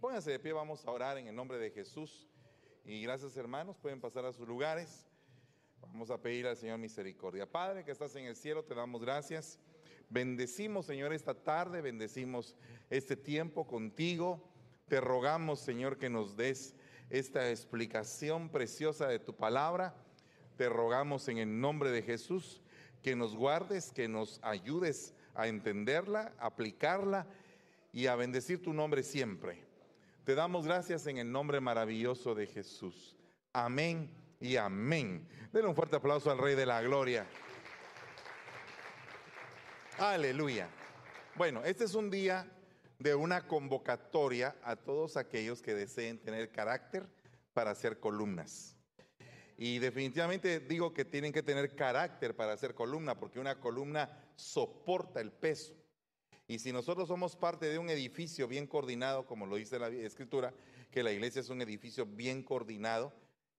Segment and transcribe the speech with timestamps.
[0.00, 2.28] Pónganse de pie, vamos a orar en el nombre de Jesús.
[2.84, 5.04] Y gracias hermanos, pueden pasar a sus lugares.
[5.80, 7.50] Vamos a pedir al Señor misericordia.
[7.50, 9.58] Padre que estás en el cielo, te damos gracias.
[10.08, 12.54] Bendecimos, Señor, esta tarde, bendecimos
[12.90, 14.48] este tiempo contigo.
[14.86, 16.76] Te rogamos, Señor, que nos des
[17.10, 19.96] esta explicación preciosa de tu palabra.
[20.56, 22.62] Te rogamos en el nombre de Jesús
[23.02, 27.26] que nos guardes, que nos ayudes a entenderla, aplicarla
[27.92, 29.67] y a bendecir tu nombre siempre.
[30.28, 33.16] Te damos gracias en el nombre maravilloso de Jesús.
[33.54, 35.26] Amén y amén.
[35.50, 37.24] Denle un fuerte aplauso al Rey de la Gloria.
[39.96, 40.68] Aleluya.
[41.34, 42.46] Bueno, este es un día
[42.98, 47.08] de una convocatoria a todos aquellos que deseen tener carácter
[47.54, 48.76] para hacer columnas.
[49.56, 55.22] Y definitivamente digo que tienen que tener carácter para hacer columna, porque una columna soporta
[55.22, 55.72] el peso.
[56.50, 60.54] Y si nosotros somos parte de un edificio bien coordinado, como lo dice la escritura,
[60.90, 63.12] que la iglesia es un edificio bien coordinado,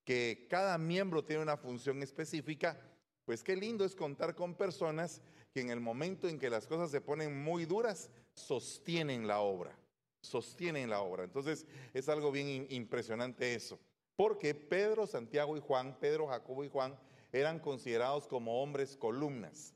[0.04, 2.82] que cada miembro tiene una función específica,
[3.26, 5.22] pues qué lindo es contar con personas
[5.54, 9.78] que en el momento en que las cosas se ponen muy duras, sostienen la obra,
[10.20, 11.26] sostienen la obra.
[11.26, 13.80] Entonces es algo bien impresionante eso,
[14.16, 16.98] porque Pedro, Santiago y Juan, Pedro, Jacobo y Juan,
[17.32, 19.76] eran considerados como hombres columnas.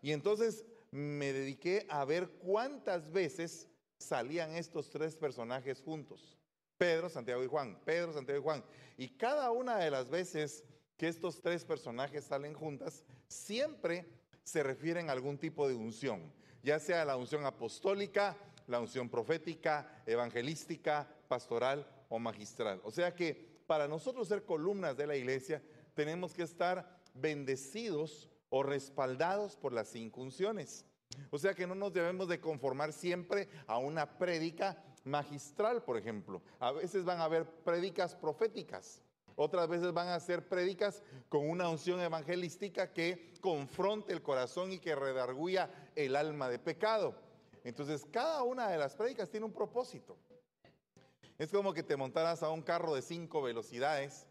[0.00, 0.64] Y entonces
[0.96, 6.38] me dediqué a ver cuántas veces salían estos tres personajes juntos.
[6.78, 8.64] Pedro, Santiago y Juan, Pedro, Santiago y Juan.
[8.96, 10.64] Y cada una de las veces
[10.96, 14.06] que estos tres personajes salen juntas, siempre
[14.42, 20.02] se refieren a algún tipo de unción, ya sea la unción apostólica, la unción profética,
[20.06, 22.80] evangelística, pastoral o magistral.
[22.84, 25.62] O sea que para nosotros ser columnas de la iglesia,
[25.94, 30.84] tenemos que estar bendecidos o respaldados por las cinco unciones.
[31.30, 36.42] O sea que no nos debemos de conformar siempre a una prédica magistral, por ejemplo.
[36.58, 39.02] A veces van a haber prédicas proféticas.
[39.36, 44.78] Otras veces van a ser prédicas con una unción evangelística que confronte el corazón y
[44.78, 47.14] que redarguya el alma de pecado.
[47.62, 50.16] Entonces, cada una de las prédicas tiene un propósito.
[51.36, 54.26] Es como que te montaras a un carro de cinco velocidades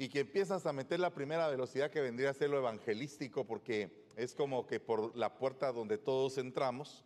[0.00, 4.06] y que empiezas a meter la primera velocidad que vendría a ser lo evangelístico, porque
[4.16, 7.04] es como que por la puerta donde todos entramos.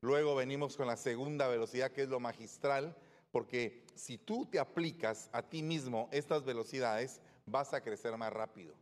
[0.00, 2.96] Luego venimos con la segunda velocidad, que es lo magistral,
[3.30, 8.74] porque si tú te aplicas a ti mismo estas velocidades, vas a crecer más rápido.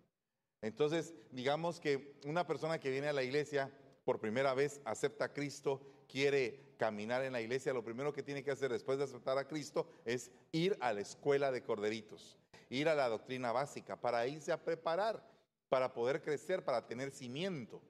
[0.62, 3.72] Entonces, digamos que una persona que viene a la iglesia
[4.04, 8.44] por primera vez, acepta a Cristo, quiere caminar en la iglesia, lo primero que tiene
[8.44, 12.38] que hacer después de aceptar a Cristo es ir a la escuela de corderitos
[12.70, 15.22] ir a la doctrina básica, para irse a preparar,
[15.68, 17.82] para poder crecer, para tener cimiento.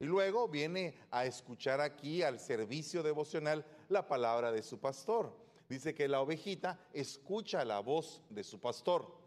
[0.00, 5.34] Y luego viene a escuchar aquí al servicio devocional la palabra de su pastor.
[5.68, 9.18] Dice que la ovejita escucha la voz de su pastor.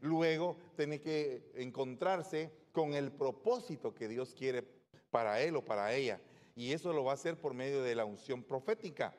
[0.00, 4.62] Luego tiene que encontrarse con el propósito que Dios quiere
[5.10, 6.20] para él o para ella.
[6.54, 9.14] Y eso lo va a hacer por medio de la unción profética.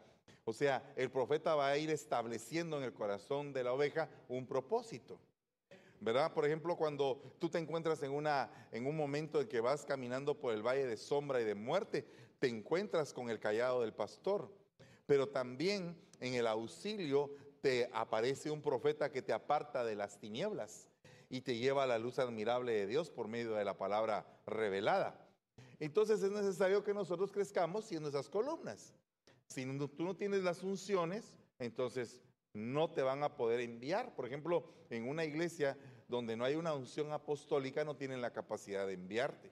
[0.49, 4.47] O sea, el profeta va a ir estableciendo en el corazón de la oveja un
[4.47, 5.19] propósito.
[6.01, 6.33] ¿Verdad?
[6.33, 10.39] Por ejemplo, cuando tú te encuentras en, una, en un momento en que vas caminando
[10.39, 12.07] por el valle de sombra y de muerte,
[12.39, 14.51] te encuentras con el callado del pastor.
[15.05, 17.29] Pero también en el auxilio
[17.61, 20.87] te aparece un profeta que te aparta de las tinieblas
[21.29, 25.27] y te lleva a la luz admirable de Dios por medio de la palabra revelada.
[25.79, 28.93] Entonces es necesario que nosotros crezcamos siendo esas columnas.
[29.49, 32.21] Si tú no tienes las unciones, entonces
[32.53, 34.15] no te van a poder enviar.
[34.15, 35.75] Por ejemplo, en una iglesia
[36.07, 39.51] donde no hay una unción apostólica, no tienen la capacidad de enviarte.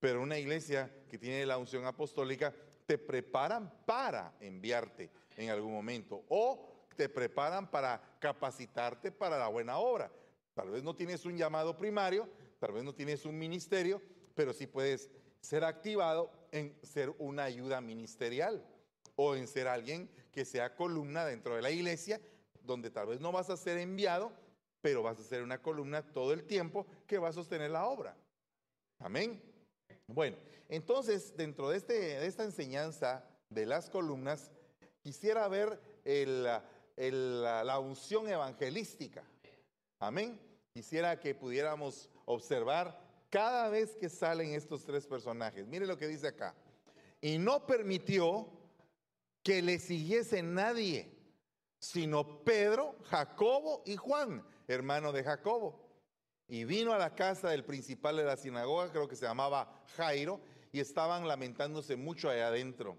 [0.00, 2.52] Pero una iglesia que tiene la unción apostólica,
[2.86, 9.78] te preparan para enviarte en algún momento o te preparan para capacitarte para la buena
[9.78, 10.10] obra.
[10.54, 14.02] Tal vez no tienes un llamado primario, tal vez no tienes un ministerio,
[14.34, 15.08] pero sí puedes
[15.40, 18.64] ser activado en ser una ayuda ministerial
[19.20, 22.20] o en ser alguien que sea columna dentro de la iglesia,
[22.62, 24.30] donde tal vez no vas a ser enviado,
[24.80, 28.16] pero vas a ser una columna todo el tiempo que va a sostener la obra.
[29.00, 29.42] Amén.
[30.06, 30.36] Bueno,
[30.68, 34.52] entonces dentro de, este, de esta enseñanza de las columnas,
[35.00, 39.24] quisiera ver la unción evangelística.
[39.98, 40.40] Amén.
[40.72, 45.66] Quisiera que pudiéramos observar cada vez que salen estos tres personajes.
[45.66, 46.54] Mire lo que dice acá.
[47.20, 48.57] Y no permitió
[49.48, 51.08] que le siguiese nadie,
[51.78, 55.88] sino Pedro, Jacobo y Juan, hermano de Jacobo.
[56.48, 60.38] Y vino a la casa del principal de la sinagoga, creo que se llamaba Jairo,
[60.70, 62.98] y estaban lamentándose mucho allá adentro.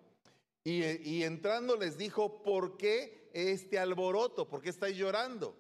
[0.64, 4.50] Y, entrando les dijo, ¿por qué qué este alboroto?
[4.50, 5.56] ¿Por qué estáis llorando?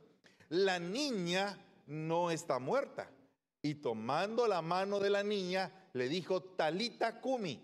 [0.49, 3.11] La niña no está muerta.
[3.61, 7.61] Y tomando la mano de la niña, le dijo Talita Kumi,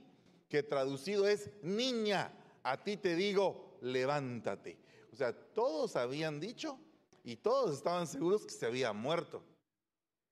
[0.47, 2.31] que traducido es niña,
[2.65, 4.77] a ti te digo, levántate.
[5.13, 6.79] O sea, todos habían dicho
[7.23, 9.43] y todos estaban seguros que se había muerto.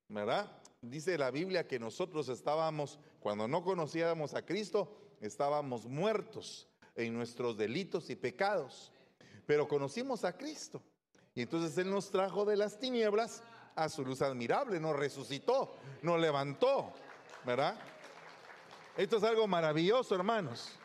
[0.10, 0.52] ¿Verdad?
[0.82, 4.92] Dice la Biblia que nosotros estábamos, cuando no conocíamos a Cristo,
[5.22, 8.92] estábamos muertos en nuestros delitos y pecados.
[9.46, 10.82] Pero conocimos a Cristo.
[11.36, 13.44] Y entonces Él nos trajo de las tinieblas
[13.76, 16.94] a su luz admirable, nos resucitó, nos levantó,
[17.46, 17.80] ¿verdad?
[18.98, 20.78] Esto es algo maravilloso, hermanos,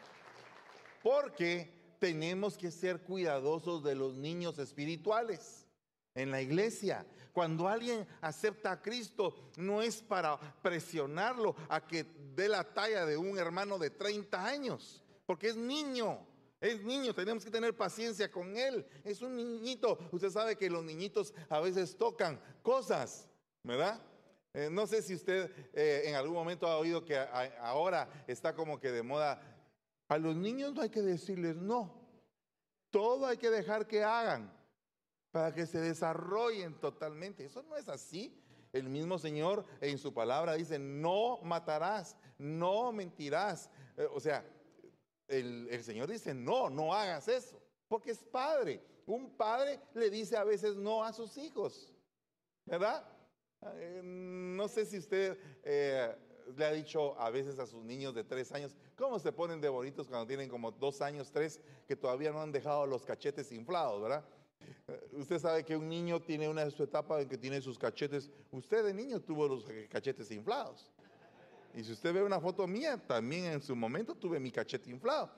[1.03, 5.67] porque tenemos que ser cuidadosos de los niños espirituales
[6.15, 7.07] en la iglesia.
[7.33, 12.05] Cuando alguien acepta a Cristo, no es para presionarlo a que
[12.35, 16.27] dé la talla de un hermano de 30 años, porque es niño.
[16.61, 18.85] Es niño, tenemos que tener paciencia con él.
[19.05, 19.97] Es un niñito.
[20.11, 23.29] Usted sabe que los niñitos a veces tocan cosas,
[23.63, 24.01] ¿verdad?
[24.55, 27.17] Eh, no sé si usted eh, en algún momento ha oído que
[27.61, 29.41] ahora está como que de moda.
[30.09, 31.95] A los niños no hay que decirles no.
[32.91, 34.51] Todo hay que dejar que hagan
[35.31, 37.45] para que se desarrollen totalmente.
[37.45, 38.43] Eso no es así.
[38.73, 43.71] El mismo Señor en su palabra dice, no matarás, no mentirás.
[43.97, 44.45] Eh, o sea,
[45.27, 48.83] el, Señor dice, no, no hagas eso, porque es padre.
[49.07, 51.93] Un padre le dice a veces no a sus hijos,
[52.65, 53.07] ¿verdad?
[53.77, 56.15] Eh, no sé si usted eh,
[56.57, 59.69] le ha dicho a veces a sus niños de tres años, ¿cómo se ponen de
[59.69, 64.01] bonitos cuando tienen como dos años, tres, que todavía no han dejado los cachetes inflados,
[64.03, 64.25] ¿verdad?
[64.89, 67.79] Eh, usted sabe que un niño tiene una de su etapa en que tiene sus
[67.79, 68.31] cachetes.
[68.51, 70.91] Usted de niño tuvo los cachetes inflados.
[71.75, 75.31] Y si usted ve una foto mía, también en su momento tuve mi cachete inflado.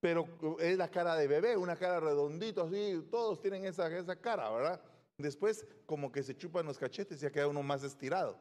[0.00, 0.26] Pero
[0.58, 4.80] es la cara de bebé, una cara redondita, así, todos tienen esa, esa cara, ¿verdad?
[5.16, 8.36] Después como que se chupan los cachetes y ya queda uno más estirado.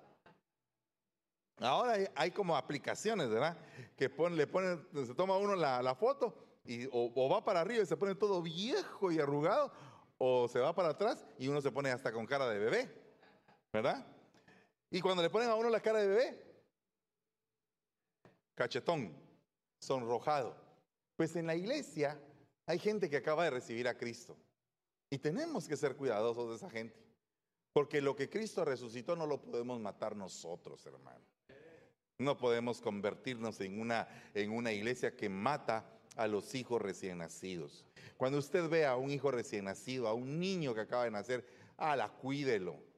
[1.61, 3.57] Ahora hay, como aplicaciones, ¿verdad?
[3.95, 6.35] Que le ponen, se toma uno la, foto
[6.65, 9.71] y o, va para arriba y se pone todo viejo y arrugado,
[10.17, 12.89] o se va para atrás y uno se pone hasta con cara de bebé,
[13.71, 14.05] ¿verdad?
[14.89, 16.51] Y cuando le ponen a uno la cara de bebé,
[18.55, 19.15] cachetón,
[19.79, 20.55] sonrojado.
[21.15, 22.19] Pues en la iglesia
[22.65, 24.37] hay gente que acaba de recibir a Cristo.
[25.09, 26.97] Y tenemos que ser cuidadosos de esa gente.
[27.73, 31.25] Porque lo que Cristo resucitó no lo podemos matar nosotros, hermano.
[32.23, 35.85] No podemos convertirnos en una, en una iglesia que mata
[36.15, 37.85] a los hijos recién nacidos.
[38.17, 41.45] Cuando usted ve a un hijo recién nacido, a un niño que acaba de nacer,
[41.77, 42.91] ala, cuídelo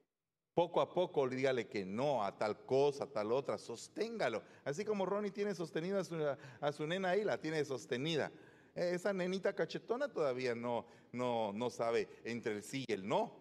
[0.54, 4.44] poco a poco dígale que no a tal cosa, a tal otra, sosténgalo.
[4.64, 6.02] Así como Ronnie tiene sostenida
[6.62, 8.31] a su, nena ahí, la tiene sostenida.
[8.75, 13.36] Eh, esa nenita cachetona todavía no, no, no sabe entre el sí y el no.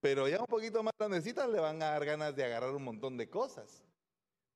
[0.00, 3.16] Pero ya un poquito más grandecita le van a dar ganas de agarrar un montón
[3.16, 3.82] de cosas.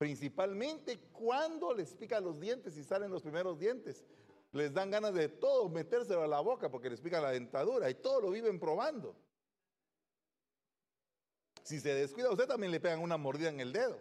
[0.03, 4.05] Principalmente cuando les pica los dientes y salen los primeros dientes.
[4.51, 7.95] Les dan ganas de todo metérselo a la boca porque les pica la dentadura y
[7.95, 9.15] todo lo viven probando.
[11.63, 13.97] Si se descuida usted también le pegan una mordida en el dedo.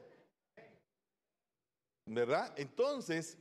[2.08, 2.52] ¿Verdad?
[2.58, 3.38] Entonces,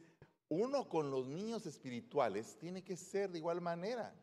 [0.51, 4.15] uno con los niños espirituales tiene que ser de igual manera.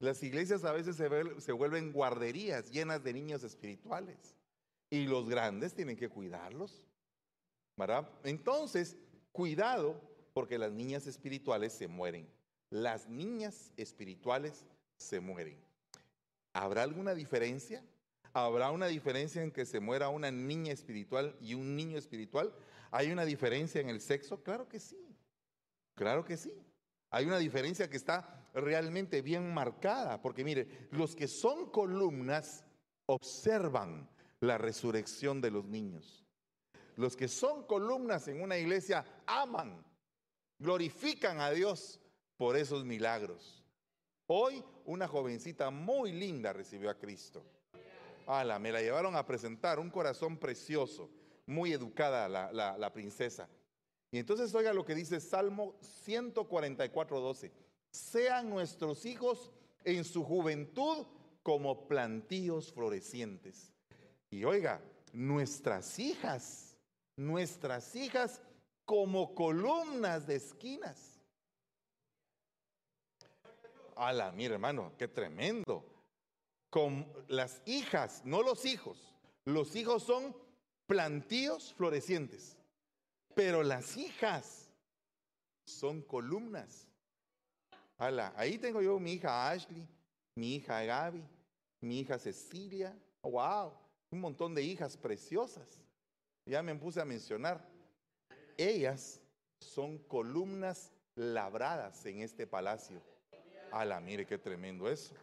[0.00, 4.36] Las iglesias a veces se, vuelven guarderías llenas de niños espirituales.
[4.90, 6.91] Y los grandes tienen que cuidarlos.
[8.24, 8.96] Entonces,
[9.32, 10.00] cuidado
[10.32, 12.28] porque las niñas espirituales se mueren.
[12.70, 14.64] Las niñas espirituales
[14.96, 15.58] se mueren.
[16.52, 17.84] ¿Habrá alguna diferencia?
[18.32, 22.52] ¿Habrá una diferencia en que se muera una niña espiritual y un niño espiritual?
[22.90, 24.42] ¿Hay una diferencia en el sexo?
[24.42, 24.96] Claro que sí.
[25.94, 26.52] Claro que sí.
[27.10, 32.64] Hay una diferencia que está realmente bien marcada, porque mire, los que son columnas
[33.06, 34.08] observan
[34.40, 36.21] la resurrección de los niños.
[36.96, 39.84] Los que son columnas en una iglesia aman,
[40.58, 42.00] glorifican a Dios
[42.36, 43.62] por esos milagros.
[44.26, 47.44] Hoy una jovencita muy linda recibió a Cristo.
[48.26, 51.10] Ala, me la llevaron a presentar, un corazón precioso,
[51.46, 53.48] muy educada la, princesa.
[54.10, 57.52] Y entonces oiga lo que dice Salmo 144, 12.
[57.90, 59.50] Sean nuestros hijos
[59.84, 61.06] en su juventud
[61.42, 63.72] como plantíos florecientes.
[64.30, 64.80] Y oiga,
[65.12, 66.71] nuestras hijas,
[67.16, 68.40] nuestras hijas
[68.84, 71.20] como columnas de esquinas.
[73.96, 75.84] Ala, mire hermano, qué tremendo
[76.70, 79.14] con las hijas, no los hijos.
[79.44, 80.34] Los hijos son
[80.86, 82.56] plantíos florecientes,
[83.34, 84.70] pero las hijas
[85.66, 86.88] son columnas.
[87.98, 89.86] Ala, ahí tengo yo mi hija Ashley,
[90.34, 91.22] mi hija Gaby,
[91.82, 92.96] mi hija Cecilia.
[93.22, 93.72] Wow,
[94.10, 95.81] un montón de hijas preciosas.
[96.44, 97.66] Ya me puse a mencionar.
[98.56, 99.20] Ellas
[99.58, 103.00] son columnas labradas en este palacio.
[103.70, 105.14] Ala, mire qué tremendo eso.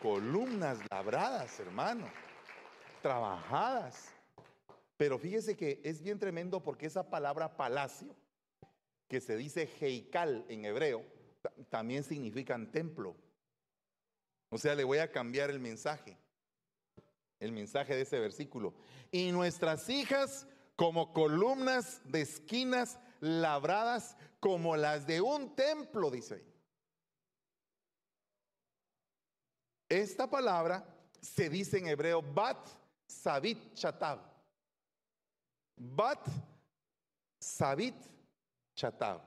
[0.00, 2.10] Columnas labradas, hermano.
[3.02, 4.12] Trabajadas.
[4.96, 8.14] Pero fíjese que es bien tremendo porque esa palabra palacio,
[9.08, 11.04] que se dice heikal en hebreo,
[11.68, 13.16] también significan templo.
[14.48, 16.16] O sea, le voy a cambiar el mensaje,
[17.42, 18.72] el mensaje de ese versículo.
[19.10, 20.46] Y nuestras hijas
[20.76, 26.52] como columnas de esquinas labradas como las de un templo, dice ahí.
[29.88, 30.86] Esta palabra
[31.20, 32.68] se dice en hebreo bat
[33.06, 34.20] sabit chatab.
[35.76, 36.26] Bat
[37.38, 37.96] sabit
[38.74, 39.20] chatab.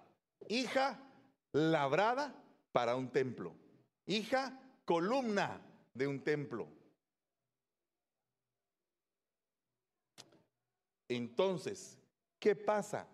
[0.48, 1.00] Hija
[1.52, 2.34] labrada
[2.72, 3.54] para un templo.
[4.06, 5.62] Hija columna
[5.94, 6.75] de un templo.
[11.08, 11.98] Entonces,
[12.40, 13.08] ¿qué pasa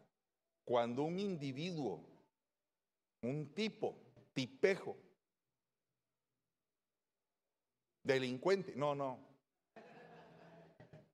[0.64, 2.04] cuando un individuo,
[3.22, 3.98] un tipo,
[4.34, 4.98] tipejo,
[8.04, 9.20] delincuente, no, no,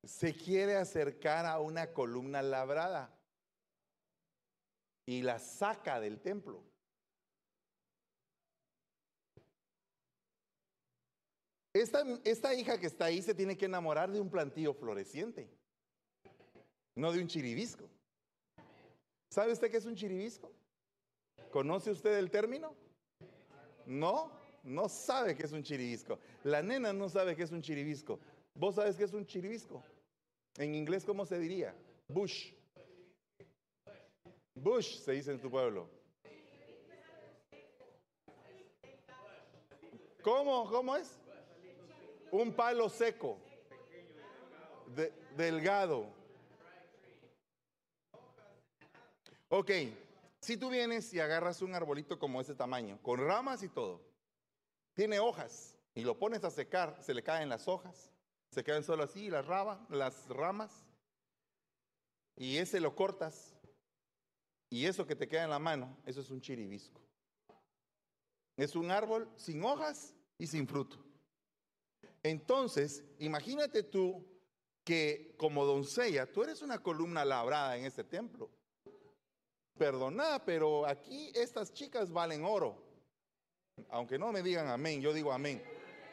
[0.04, 3.14] se quiere acercar a una columna labrada
[5.06, 6.64] y la saca del templo?
[11.74, 15.48] Esta, esta, hija que está ahí se tiene que enamorar de un plantillo floreciente,
[16.98, 17.88] no de un chiribisco.
[19.30, 20.52] ¿Sabe usted qué es un chiribisco?
[21.52, 22.74] ¿Conoce usted el término?
[23.86, 24.32] No,
[24.64, 26.20] no sabe qué es un chiribisco.
[26.44, 28.20] La nena no sabe qué es un chiribisco.
[28.56, 29.84] ¿Vos sabes qué es un chiribisco?
[30.58, 31.76] En inglés, ¿cómo se diría?
[32.08, 32.52] Bush.
[34.56, 35.88] Bush se dice en tu pueblo.
[40.24, 40.68] ¿Cómo?
[40.70, 41.20] ¿Cómo es?
[42.32, 43.38] Un palo seco,
[45.38, 46.17] delgado.
[49.50, 49.72] Ok,
[50.42, 54.02] si tú vienes y agarras un arbolito como ese tamaño, con ramas y todo,
[54.94, 58.12] tiene hojas y lo pones a secar, se le caen las hojas,
[58.52, 59.46] se quedan solo así las,
[59.90, 60.86] las ramas,
[62.36, 63.56] y ese lo cortas,
[64.70, 67.02] y eso que te queda en la mano, eso es un chiribisco.
[68.58, 70.98] Es un árbol sin hojas y sin fruto.
[72.22, 74.26] Entonces, imagínate tú
[74.84, 78.50] que como doncella, tú eres una columna labrada en este templo.
[79.78, 82.76] Perdona, pero aquí estas chicas valen oro.
[83.90, 85.62] Aunque no me digan amén, yo digo amén.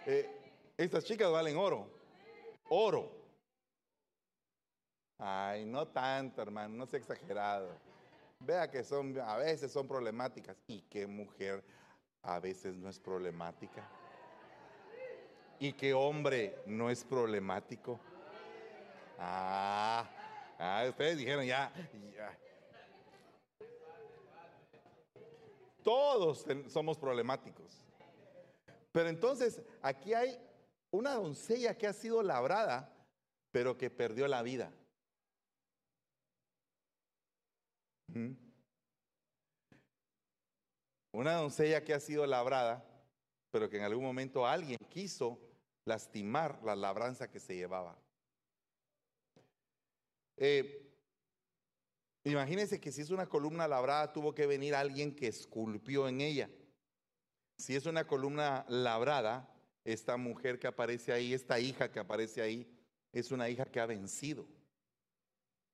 [0.06, 0.28] Eh,
[0.76, 1.88] estas chicas valen oro.
[2.68, 3.10] Oro.
[5.18, 7.70] Ay, no tanto, hermano, no sea exagerado.
[8.40, 10.56] Vea que son, a veces son problemáticas.
[10.66, 11.64] ¿Y qué mujer
[12.22, 13.88] a veces no es problemática?
[15.58, 17.98] ¿Y qué hombre no es problemático?
[19.18, 20.06] Ah,
[20.58, 21.72] ah ustedes dijeron ya,
[22.14, 22.43] ya.
[25.84, 27.84] Todos somos problemáticos.
[28.90, 30.36] Pero entonces aquí hay
[30.90, 32.90] una doncella que ha sido labrada,
[33.52, 34.72] pero que perdió la vida.
[41.12, 42.84] Una doncella que ha sido labrada,
[43.50, 45.38] pero que en algún momento alguien quiso
[45.84, 47.98] lastimar la labranza que se llevaba.
[50.36, 50.83] Eh,
[52.32, 56.50] imagínense que si es una columna labrada, tuvo que venir alguien que esculpió en ella.
[57.58, 59.48] Si es una columna labrada,
[59.84, 62.66] esta mujer que aparece ahí, esta hija que aparece ahí,
[63.12, 64.46] es una hija que ha vencido.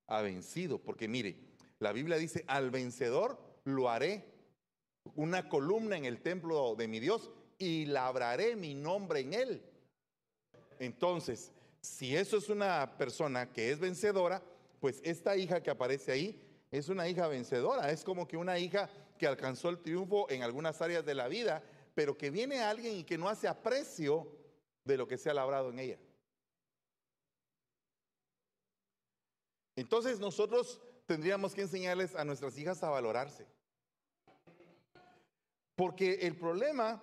[0.09, 1.37] Ha vencido, porque mire,
[1.79, 4.25] la Biblia dice, al vencedor lo haré
[5.15, 9.63] una columna en el templo de mi Dios y labraré mi nombre en él.
[10.79, 14.43] Entonces, si eso es una persona que es vencedora,
[14.81, 17.91] pues esta hija que aparece ahí es una hija vencedora.
[17.91, 21.63] Es como que una hija que alcanzó el triunfo en algunas áreas de la vida,
[21.95, 24.27] pero que viene alguien y que no hace aprecio
[24.85, 25.99] de lo que se ha labrado en ella.
[29.77, 33.47] Entonces nosotros tendríamos que enseñarles a nuestras hijas a valorarse.
[35.75, 37.03] Porque el problema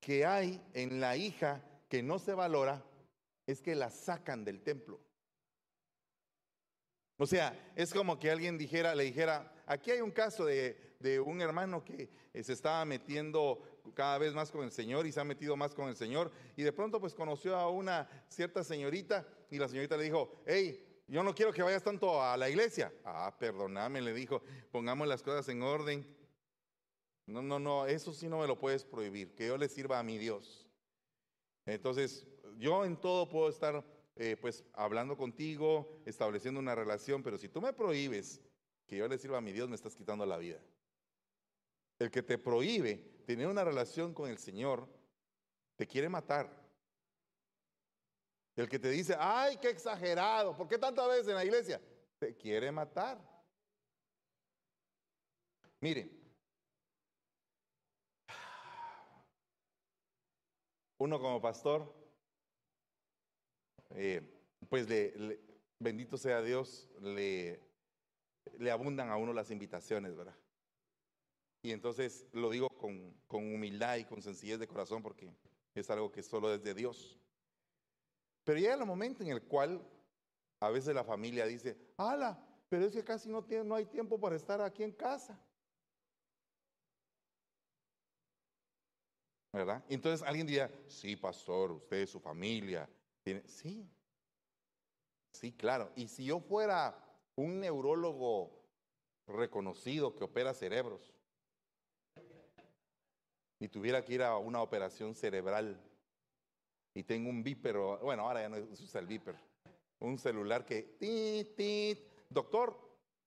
[0.00, 2.84] que hay en la hija que no se valora
[3.46, 5.00] es que la sacan del templo.
[7.18, 11.18] O sea, es como que alguien dijera, le dijera, aquí hay un caso de, de,
[11.18, 13.60] un hermano que eh, se estaba metiendo
[13.92, 16.62] cada vez más con el Señor y se ha metido más con el Señor y
[16.62, 21.24] de pronto pues conoció a una cierta señorita y la señorita le dijo, hey, yo
[21.24, 22.92] no quiero que vayas tanto a la iglesia.
[23.04, 26.06] Ah, perdóname, le dijo, pongamos las cosas en orden.
[27.26, 30.02] No, no, no, eso sí no me lo puedes prohibir, que yo le sirva a
[30.02, 30.68] mi Dios.
[31.66, 32.26] Entonces,
[32.58, 33.84] yo en todo puedo estar
[34.20, 38.40] eh, pues hablando contigo, estableciendo una relación, pero si tú me prohíbes
[38.84, 40.60] que yo le sirva a mi Dios, me estás quitando la vida.
[42.00, 42.96] El que te prohíbe
[43.26, 44.88] tener una relación con el Señor,
[45.76, 46.50] te quiere matar.
[48.56, 51.80] El que te dice, ay, qué exagerado, ¿por qué tantas veces en la iglesia?
[52.18, 53.20] Te quiere matar.
[55.78, 56.10] Mire,
[60.98, 61.97] uno como pastor,
[63.90, 64.22] eh,
[64.68, 64.86] pues
[65.78, 67.60] bendito sea Dios, le,
[68.70, 70.36] abundan a uno las invitaciones, ¿verdad?
[71.62, 75.32] Y entonces lo digo con, humildad y con sencillez de corazón porque
[75.74, 77.18] es algo que solo es de Dios.
[78.44, 79.86] Pero llega el momento en el cual
[80.60, 84.60] a veces la familia dice, ala, pero es que casi no, hay tiempo para estar
[84.60, 85.38] aquí en casa.
[89.52, 89.82] ¿verdad?
[89.88, 92.88] Entonces alguien diría, sí, pastor, usted, su familia,
[93.46, 93.88] sí,
[95.32, 95.90] sí, claro.
[95.96, 96.96] Y si yo fuera
[97.36, 98.50] un neurólogo
[99.26, 101.12] reconocido que opera cerebros
[103.60, 105.80] y tuviera que ir a una operación cerebral
[106.94, 109.36] y tengo un vípero, bueno, ahora ya no se usa el viper,
[110.00, 112.78] un celular que, tit, tit, doctor,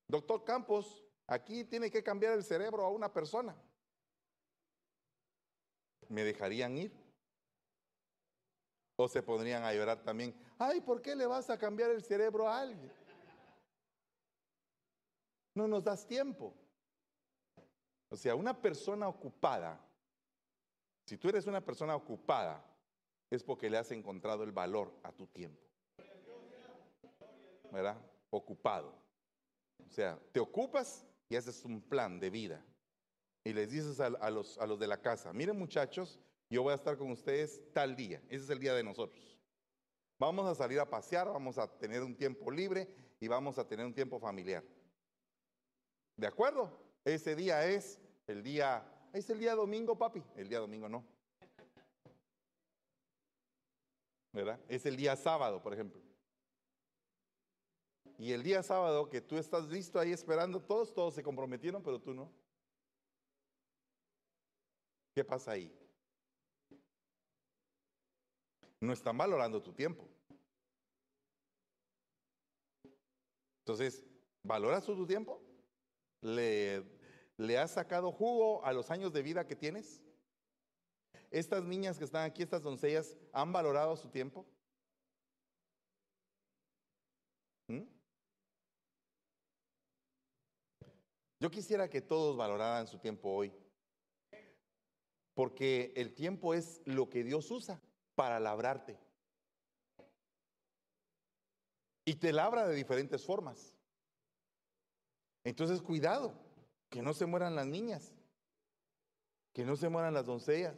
[0.08, 3.55] doctor Campos, aquí tiene que cambiar el cerebro a una persona.
[6.12, 6.91] ¿me dejarían ir?
[9.01, 10.31] ¿O se pondrían a llorar también?
[10.60, 12.91] Ay, ¿por qué le vas a cambiar el cerebro a alguien?
[15.55, 16.53] No nos das tiempo.
[18.10, 19.84] O sea, una persona ocupada,
[21.03, 22.63] si tú eres una persona ocupada,
[23.31, 25.67] es porque le has encontrado el valor a tu tiempo.
[27.72, 27.98] ¿Verdad?
[28.29, 28.93] Ocupado.
[29.89, 32.63] O sea, te ocupas y haces un plan de vida
[33.43, 36.20] y les dices a, los, a los de la casa, miren muchachos,
[36.51, 39.39] yo voy a estar con ustedes tal día, ese es el día de nosotros.
[40.20, 43.85] Vamos a salir a pasear, vamos a tener un tiempo libre y vamos a tener
[43.85, 44.64] un tiempo familiar.
[46.18, 46.77] ¿De acuerdo?
[47.05, 50.22] Ese día es el día, es el día domingo, papi.
[50.35, 51.05] El día domingo no.
[54.33, 54.59] ¿Verdad?
[54.68, 56.01] Es el día sábado, por ejemplo.
[58.18, 62.00] Y el día sábado que tú estás listo ahí esperando, todos, todos se comprometieron, pero
[62.00, 62.31] tú no.
[65.16, 65.80] ¿Qué pasa ahí?
[68.81, 70.09] No están valorando tu tiempo.
[73.59, 74.03] Entonces,
[74.41, 75.39] ¿valoras tu tiempo?
[76.22, 76.83] ¿Le,
[77.37, 80.01] ¿Le has sacado jugo a los años de vida que tienes?
[81.29, 84.48] ¿Estas niñas que están aquí, estas doncellas, han valorado su tiempo?
[87.67, 87.83] ¿Mm?
[91.39, 93.53] Yo quisiera que todos valoraran su tiempo hoy.
[95.35, 97.79] Porque el tiempo es lo que Dios usa
[98.15, 98.97] para labrarte.
[102.05, 103.74] Y te labra de diferentes formas.
[105.43, 106.33] Entonces, cuidado,
[106.89, 108.13] que no se mueran las niñas,
[109.53, 110.77] que no se mueran las doncellas.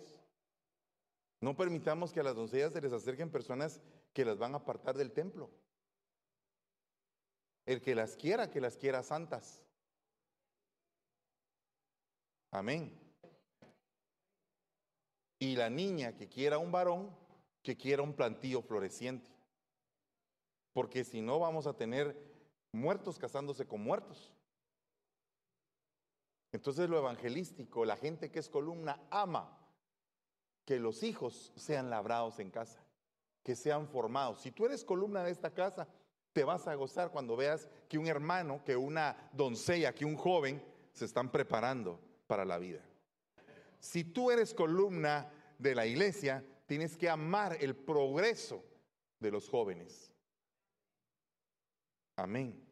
[1.41, 3.81] No permitamos que a las doncellas se les acerquen personas
[4.13, 5.49] que las van a apartar del templo.
[7.65, 9.63] El que las quiera, que las quiera santas.
[12.51, 12.99] Amén.
[15.39, 17.13] Y la niña que quiera un varón,
[17.63, 19.31] que quiera un plantío floreciente.
[20.73, 22.15] Porque si no vamos a tener
[22.71, 24.31] muertos casándose con muertos.
[26.51, 29.57] Entonces lo evangelístico, la gente que es columna ama
[30.65, 32.83] que los hijos sean labrados en casa,
[33.43, 34.41] que sean formados.
[34.41, 35.87] Si tú eres columna de esta casa,
[36.31, 40.63] te vas a gozar cuando veas que un hermano, que una doncella, que un joven
[40.91, 42.81] se están preparando para la vida.
[43.79, 48.63] Si tú eres columna de la iglesia, tienes que amar el progreso
[49.19, 50.11] de los jóvenes.
[52.15, 52.63] Amén.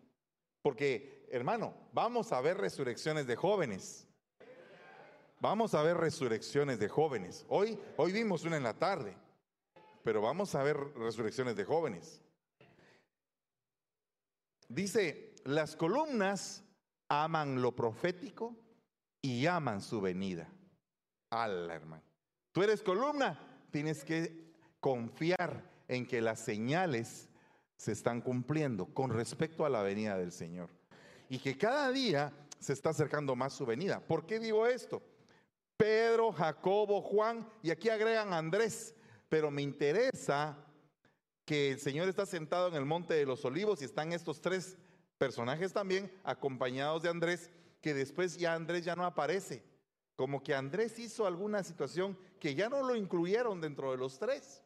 [0.62, 4.08] Porque, hermano, vamos a ver resurrecciones de jóvenes.
[5.39, 7.45] Vamos a ver resurrecciones de jóvenes.
[7.49, 9.17] Hoy, hoy vimos una en la tarde,
[10.04, 12.21] pero vamos a ver resurrecciones de jóvenes.
[14.67, 16.63] Dice, las columnas
[17.10, 18.56] aman lo profético
[19.21, 20.47] y aman su venida.
[21.32, 22.04] Ala, hermano.
[22.51, 27.30] Tú eres columna, tienes que confiar en que las señales
[27.76, 30.70] se están cumpliendo con respecto a la venida del Señor.
[31.30, 34.00] Y que cada día se está acercando más su venida.
[34.00, 35.02] ¿Por qué digo esto?
[35.78, 38.94] Pedro, Jacobo, Juan, y aquí agregan Andrés.
[39.30, 40.58] Pero me interesa
[41.46, 44.78] que el Señor está sentado en el monte de los olivos y están estos tres
[45.18, 47.50] personajes también acompañados de Andrés,
[47.82, 49.64] que después ya Andrés ya no aparece
[50.22, 54.62] como que Andrés hizo alguna situación que ya no lo incluyeron dentro de los tres.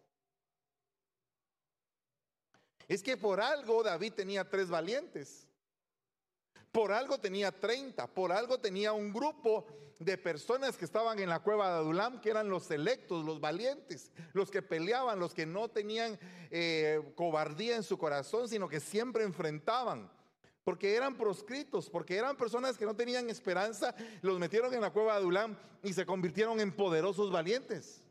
[2.89, 5.47] Es que por algo David tenía tres valientes.
[6.73, 9.65] Por algo tenía 30, por algo tenía un grupo
[9.97, 14.11] de personas que estaban en la cueva de Adulam, que eran los selectos, los valientes,
[14.33, 16.19] los que peleaban, los que no tenían
[16.51, 20.11] eh, cobardía en su corazón, sino que siempre enfrentaban.
[20.65, 25.13] Porque eran proscritos, porque eran personas que no tenían esperanza, los metieron en la cueva
[25.13, 28.01] de Adulam y se convirtieron en poderosos valientes.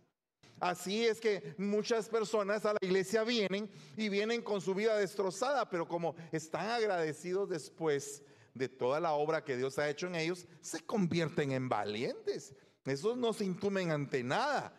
[0.59, 5.69] Así es que muchas personas a la iglesia vienen y vienen con su vida destrozada,
[5.69, 8.23] pero como están agradecidos después,
[8.55, 12.55] de toda la obra que Dios ha hecho en ellos, se convierten en valientes.
[12.85, 14.73] Esos no se intumen ante nada.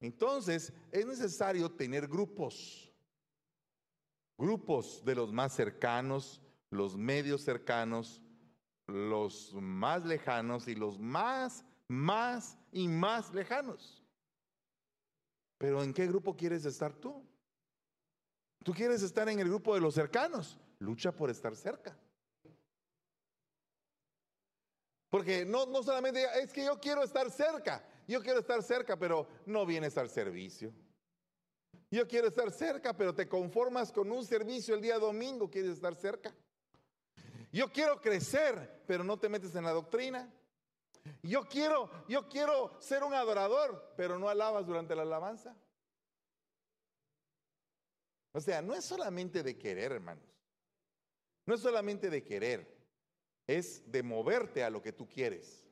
[0.00, 2.90] Entonces, es necesario tener grupos.
[4.38, 8.22] Grupos de los más cercanos, los medios cercanos,
[8.86, 14.02] los más lejanos y los más, más y más lejanos.
[15.58, 17.24] Pero ¿en qué grupo quieres estar tú?
[18.64, 20.58] Tú quieres estar en el grupo de los cercanos.
[20.78, 21.98] Lucha por estar cerca.
[25.10, 29.26] Porque no, no solamente es que yo quiero estar cerca, yo quiero estar cerca, pero
[29.46, 30.72] no vienes al servicio.
[31.90, 35.94] Yo quiero estar cerca, pero te conformas con un servicio el día domingo, quieres estar
[35.94, 36.34] cerca.
[37.52, 40.32] Yo quiero crecer, pero no te metes en la doctrina.
[41.22, 45.56] Yo quiero, yo quiero ser un adorador, pero no alabas durante la alabanza.
[48.32, 50.24] O sea, no es solamente de querer, hermanos.
[51.46, 52.78] No es solamente de querer
[53.48, 55.64] es de moverte a lo que tú quieres.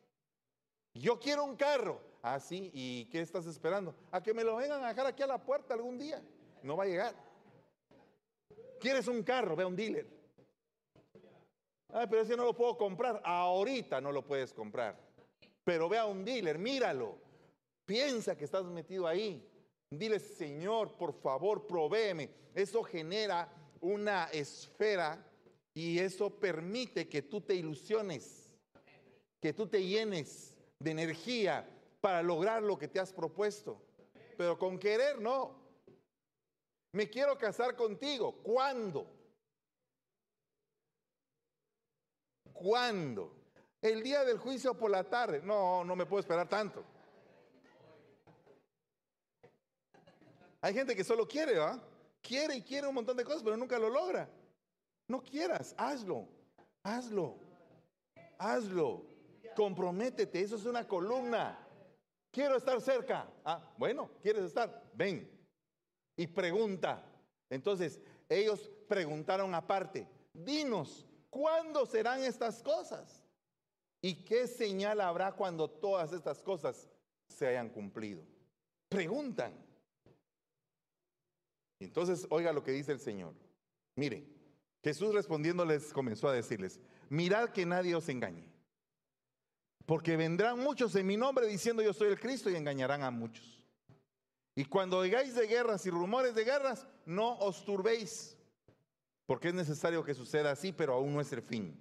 [0.95, 2.01] Yo quiero un carro.
[2.23, 3.95] Ah, sí, ¿y qué estás esperando?
[4.11, 6.21] A que me lo vengan a dejar aquí a la puerta algún día.
[6.63, 7.15] No va a llegar.
[8.81, 9.55] ¿Quieres un carro?
[9.55, 10.09] Ve a un dealer.
[11.93, 13.21] Ah, pero ese no lo puedo comprar.
[13.25, 14.99] Ahorita no lo puedes comprar.
[15.65, 17.19] Pero ve a un dealer, míralo.
[17.85, 19.43] Piensa que estás metido ahí.
[19.91, 22.31] Dile, Señor, por favor, provéeme.
[22.55, 23.49] Eso genera
[23.81, 25.25] una esfera
[25.75, 28.57] y eso permite que tú te ilusiones,
[29.41, 31.69] que tú te llenes de energía
[32.01, 33.81] para lograr lo que te has propuesto.
[34.37, 35.55] Pero con querer no.
[36.93, 38.33] Me quiero casar contigo.
[38.43, 39.16] ¿Cuándo?
[42.59, 43.33] ¿Cuándo?
[43.81, 45.41] El día del juicio por la tarde.
[45.43, 46.85] No, no me puedo esperar tanto.
[50.61, 51.81] Hay gente que solo quiere, ¿va?
[52.21, 54.29] Quiere y quiere un montón de cosas, pero nunca lo logra.
[55.07, 56.27] No quieras, hazlo,
[56.83, 57.37] hazlo,
[58.39, 59.05] hazlo.
[59.55, 61.57] Comprométete, eso es una columna.
[62.33, 63.31] Quiero estar cerca.
[63.45, 64.91] Ah, bueno, ¿quieres estar?
[64.95, 65.31] Ven.
[66.17, 67.05] Y pregunta.
[67.49, 71.06] Entonces, ellos preguntaron aparte, dinos,
[71.37, 73.23] ¿cuándo serán estas cosas?
[74.01, 76.89] ¿Y qué señal habrá cuando todas estas cosas
[77.29, 78.23] se hayan cumplido?
[78.89, 79.53] Preguntan.
[81.79, 83.35] Entonces, oiga lo que dice el Señor.
[83.97, 84.27] Miren,
[84.83, 88.49] Jesús respondiendo les comenzó a decirles, mirad que nadie os engañe,
[89.85, 93.63] porque vendrán muchos en mi nombre diciendo yo soy el Cristo y engañarán a muchos.
[94.55, 98.36] Y cuando oigáis de guerras y rumores de guerras, no os turbéis,
[99.27, 101.77] porque es necesario que suceda así, pero aún no es el fin.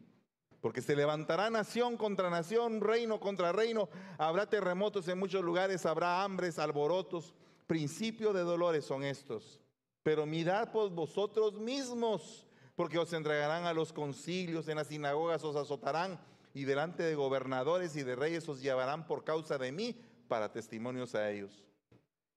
[0.62, 6.23] Porque se levantará nación contra nación, reino contra reino, habrá terremotos en muchos lugares, habrá
[6.23, 7.36] hambres, alborotos,
[7.67, 9.62] principio de dolores son estos.
[10.01, 15.55] Pero mirad por vosotros mismos porque os entregarán a los concilios, en las sinagogas os
[15.55, 16.19] azotarán
[16.53, 19.95] y delante de gobernadores y de reyes os llevarán por causa de mí
[20.27, 21.63] para testimonios a ellos.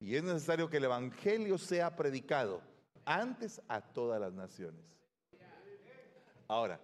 [0.00, 2.60] Y es necesario que el Evangelio sea predicado
[3.04, 4.97] antes a todas las naciones.
[6.48, 6.80] Ahora,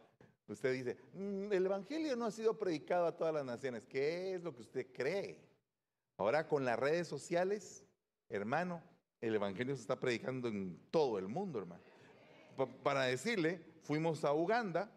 [0.46, 3.85] usted dice, mm, el Evangelio no ha sido predicado a todas las naciones.
[3.88, 5.40] ¿Qué es lo que usted cree?
[6.16, 7.85] Ahora con las redes sociales,
[8.29, 8.83] hermano,
[9.20, 11.83] el Evangelio se está predicando en todo el mundo, hermano
[12.83, 14.90] para decirle, fuimos a Uganda,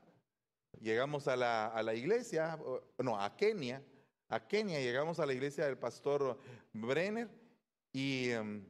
[0.79, 2.59] llegamos a la, iglesia,
[2.97, 3.83] no, a Kenia,
[4.29, 6.37] a Kenia llegamos a la iglesia del pastor
[6.73, 7.29] Brenner
[7.91, 8.65] y em,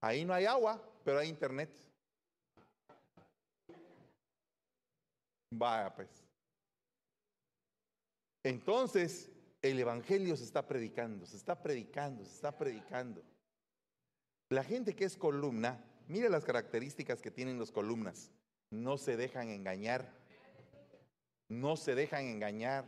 [0.00, 1.70] ahí no hay agua, pero hay internet.
[5.58, 6.08] Vaya pues.
[8.42, 9.30] Entonces,
[9.62, 13.22] el Evangelio se está predicando, se está predicando, se está predicando.
[14.50, 18.30] La gente que es columna Mire las características que tienen las columnas.
[18.70, 20.08] No se dejan engañar.
[21.48, 22.84] No se dejan engañar.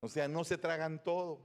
[0.00, 1.40] O sea, no se tragan todo.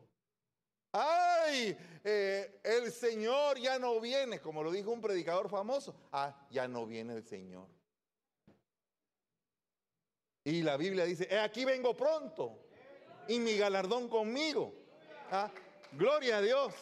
[0.93, 1.77] ¡Ay!
[2.03, 5.95] Eh, el Señor ya no viene, como lo dijo un predicador famoso.
[6.11, 7.67] Ah, ya no viene el Señor.
[10.47, 12.57] Y la Biblia dice, aquí vengo pronto.
[13.27, 14.73] y mi galardón conmigo.
[15.29, 15.51] Ah,
[15.91, 16.73] gloria a Dios.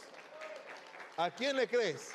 [1.17, 2.11] ¿A quién le crees?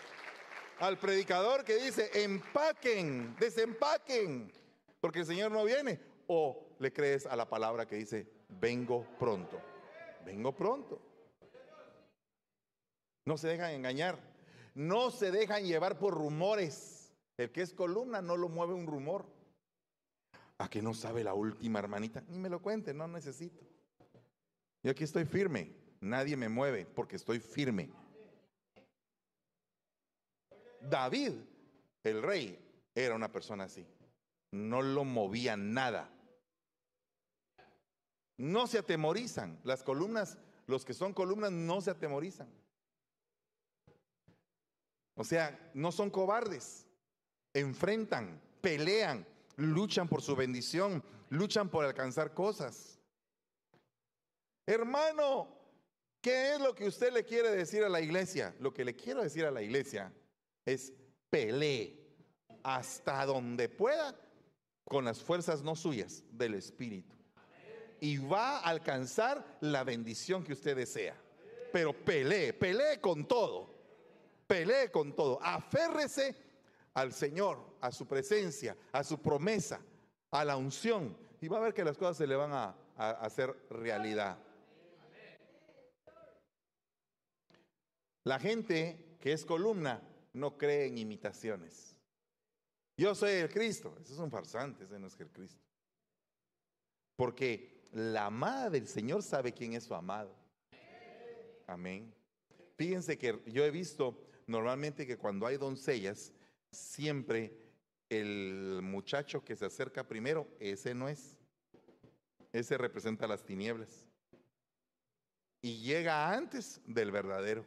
[0.79, 4.53] Al predicador que dice, empaquen, desempaquen,
[5.01, 5.99] porque el Señor no viene.
[6.29, 9.61] O le crees a la palabra que dice, vengo pronto.
[10.25, 11.03] Vengo pronto.
[13.25, 14.21] No se dejan engañar.
[14.77, 17.13] No se dejan llevar por rumores.
[17.37, 19.40] El que es columna no lo mueve un rumor.
[20.61, 22.23] ¿A que no sabe la última hermanita?
[22.29, 23.67] Ni me lo cuente, no necesito.
[24.83, 25.75] Yo aquí estoy firme.
[26.03, 27.91] Nadie me mueve porque estoy firme.
[30.83, 31.33] David,
[32.05, 32.59] el rey,
[32.95, 33.87] era una persona así.
[34.51, 36.11] No lo movía nada.
[38.37, 39.59] No se atemorizan.
[39.65, 42.51] Las columnas, los que son columnas, no se atemorizan.
[45.15, 46.87] O sea, no son cobardes.
[47.55, 49.27] Enfrentan, pelean,
[49.61, 52.99] luchan por su bendición, luchan por alcanzar cosas.
[54.67, 55.49] Hermano,
[56.21, 58.55] ¿qué es lo que usted le quiere decir a la iglesia?
[58.61, 60.13] Lo que le quiero decir a la iglesia
[60.65, 60.93] es
[61.29, 61.99] pelee
[62.63, 64.19] hasta donde pueda
[64.85, 67.15] con las fuerzas no suyas, del Espíritu.
[68.01, 71.17] Y va a alcanzar la bendición que usted desea.
[71.73, 73.73] Pero pelee, pelee con todo.
[74.47, 75.39] Pelee con todo.
[75.43, 76.35] Aférrese
[76.95, 79.81] al Señor, a su presencia, a su promesa,
[80.31, 81.17] a la unción.
[81.41, 84.37] Y va a ver que las cosas se le van a, hacer realidad.
[88.25, 90.03] La gente que es columna
[90.35, 91.97] no cree en imitaciones.
[92.97, 93.97] Yo soy el Cristo.
[94.03, 95.65] Ese es un farsante, ese no es el Cristo.
[97.17, 100.35] Porque la amada del Señor sabe quién es su amado.
[101.67, 102.13] Amén.
[102.77, 106.33] Fíjense que yo he visto normalmente que cuando hay doncellas,
[106.71, 107.70] siempre
[108.11, 111.39] el muchacho que se acerca primero, ese no es.
[112.53, 114.05] Ese representa las tinieblas.
[115.63, 117.65] Y llega antes del verdadero.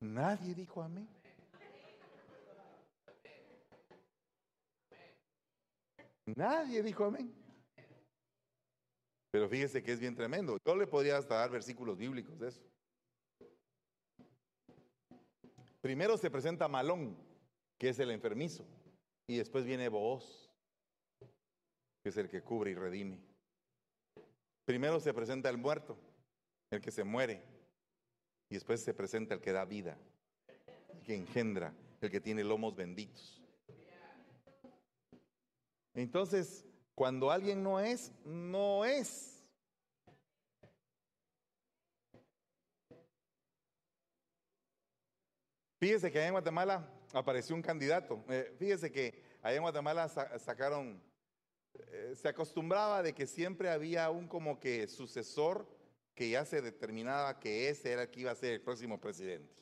[0.00, 1.08] Nadie dijo amén.
[6.34, 7.32] Nadie dijo amén.
[9.30, 10.56] Pero fíjese que es bien tremendo.
[10.64, 12.62] Yo le podría hasta dar versículos bíblicos de eso.
[15.86, 17.16] Primero se presenta Malón,
[17.78, 18.64] que es el enfermizo,
[19.28, 20.50] y después viene Booz,
[22.02, 23.20] que es el que cubre y redime.
[24.64, 25.96] Primero se presenta el muerto,
[26.72, 27.40] el que se muere,
[28.50, 29.96] y después se presenta el que da vida,
[30.92, 33.40] el que engendra, el que tiene lomos benditos.
[35.94, 36.64] Entonces,
[36.96, 39.35] cuando alguien no es, no es.
[45.78, 48.24] Fíjese que allá en Guatemala apareció un candidato.
[48.28, 51.02] Eh, fíjese que allá en Guatemala sacaron,
[51.74, 55.68] eh, se acostumbraba de que siempre había un como que sucesor
[56.14, 59.54] que ya se determinaba que ese era el que iba a ser el próximo presidente.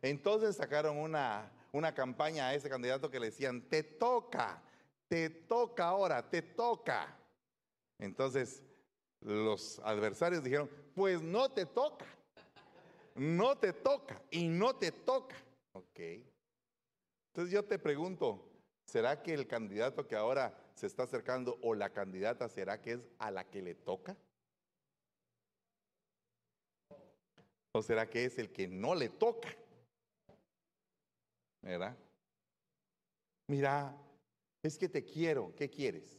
[0.00, 4.62] Entonces sacaron una, una campaña a ese candidato que le decían, te toca,
[5.08, 7.18] te toca ahora, te toca.
[7.98, 8.62] Entonces
[9.20, 12.06] los adversarios dijeron, pues no te toca,
[13.18, 15.36] no te toca y no te toca.
[15.72, 16.00] Ok.
[17.28, 18.48] Entonces yo te pregunto,
[18.84, 23.08] ¿será que el candidato que ahora se está acercando o la candidata será que es
[23.18, 24.16] a la que le toca?
[27.72, 29.48] ¿O será que es el que no le toca?
[31.62, 31.96] ¿Verdad?
[33.46, 33.96] Mira,
[34.62, 36.18] es que te quiero, ¿qué quieres?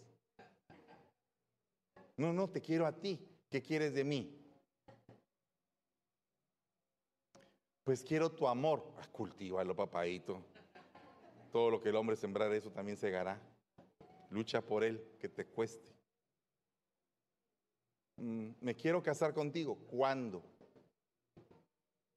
[2.18, 4.39] No, no, te quiero a ti, ¿qué quieres de mí?
[7.90, 10.44] Pues quiero tu amor, ah, cultívalo, papadito.
[11.52, 13.42] Todo lo que el hombre sembrar, eso también segará.
[14.30, 15.92] Lucha por él, que te cueste.
[18.18, 20.44] Mm, me quiero casar contigo, ¿cuándo?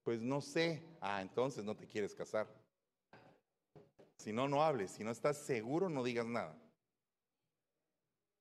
[0.02, 0.82] Pues no sé.
[1.00, 2.46] Ah, entonces no te quieres casar.
[4.18, 4.90] Si no, no hables.
[4.90, 6.54] Si no estás seguro, no digas nada.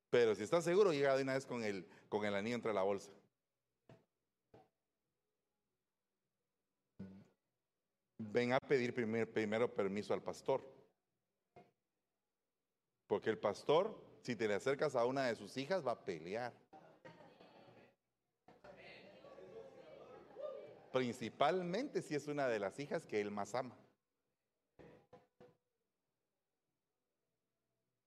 [0.09, 2.81] Pero si estás seguro, llega de una vez con el, con el anillo entre la
[2.81, 3.09] bolsa.
[8.29, 10.61] Ven a pedir primero permiso al pastor.
[13.07, 16.53] Porque el pastor, si te le acercas a una de sus hijas, va a pelear.
[20.91, 23.75] principalmente si es una de las hijas que él más ama.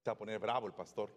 [0.03, 1.11] Se va a poner bravo el pastor.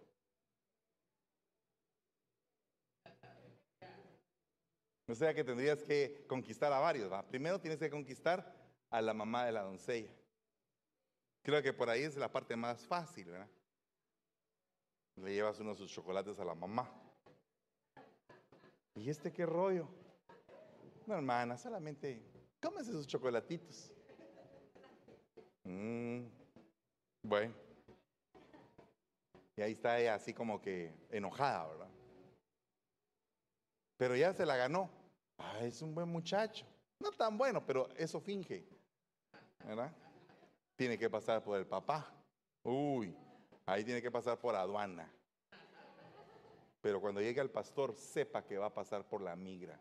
[5.09, 7.11] O sea que tendrías que conquistar a varios.
[7.11, 7.23] ¿va?
[7.23, 8.56] Primero tienes que conquistar
[8.89, 10.11] a la mamá de la doncella.
[11.43, 13.49] Creo que por ahí es la parte más fácil, ¿verdad?
[15.15, 16.89] Le llevas uno de sus chocolates a la mamá.
[18.95, 19.87] ¿Y este qué rollo?
[21.05, 22.21] No, hermana, solamente
[22.61, 23.91] cómese sus chocolatitos.
[25.63, 26.25] Mm,
[27.23, 27.53] bueno.
[29.55, 31.89] Y ahí está ella así como que enojada, ¿verdad?
[33.97, 34.89] Pero ya se la ganó.
[35.37, 36.65] Ah, es un buen muchacho.
[36.99, 38.76] No tan bueno, pero eso finge.
[39.67, 39.91] ¿Verdad?
[40.77, 42.09] Tiene que pasar por el papá.
[42.63, 43.13] Uy,
[43.65, 45.11] ahí tiene que pasar por aduana.
[46.79, 49.77] Pero cuando llegue el pastor, sepa que va a pasar por la migra.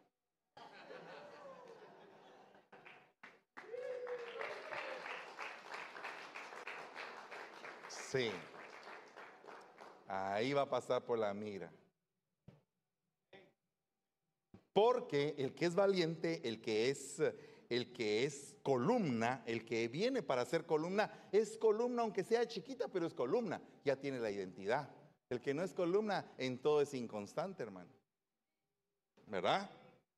[7.88, 8.33] Sí.
[10.09, 11.70] Ahí va a pasar por la migra.
[14.72, 17.22] Porque el que es valiente, el que es
[17.68, 22.88] el que es columna, el que viene para ser columna, es columna aunque sea chiquita,
[22.88, 24.90] pero es columna, ya tiene la identidad.
[25.29, 27.90] El que no es columna en todo es inconstante, hermano.
[29.26, 29.70] ¿Verdad?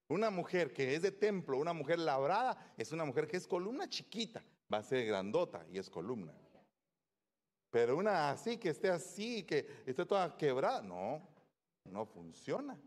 [0.08, 3.88] Una mujer que es de templo, una mujer labrada, es una mujer que es columna
[3.88, 6.32] chiquita, va a ser grandota y es columna.
[7.70, 11.22] Pero una así, que esté así, que esté toda quebrada, no,
[11.84, 12.78] no funciona.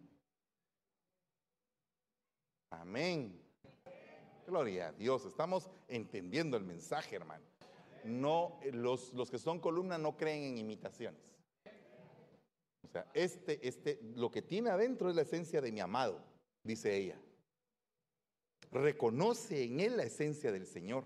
[2.72, 3.41] Amén.
[4.52, 5.24] Gloria a Dios.
[5.24, 7.46] Estamos entendiendo el mensaje, hermano.
[8.04, 11.22] No, los, los que son columna no creen en imitaciones.
[12.84, 16.22] O sea, este, este, lo que tiene adentro es la esencia de mi amado,
[16.66, 17.18] dice ella.
[18.74, 21.06] Reconoce en él la esencia del Señor.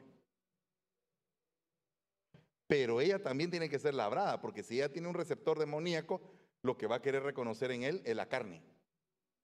[2.66, 6.20] Pero ella también tiene que ser labrada, porque si ella tiene un receptor demoníaco,
[6.64, 8.64] lo que va a querer reconocer en él es la carne,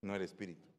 [0.01, 0.70] no el espíritu.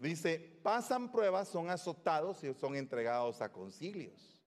[0.00, 4.42] Dice, pasan pruebas, son azotados y son entregados a concilios.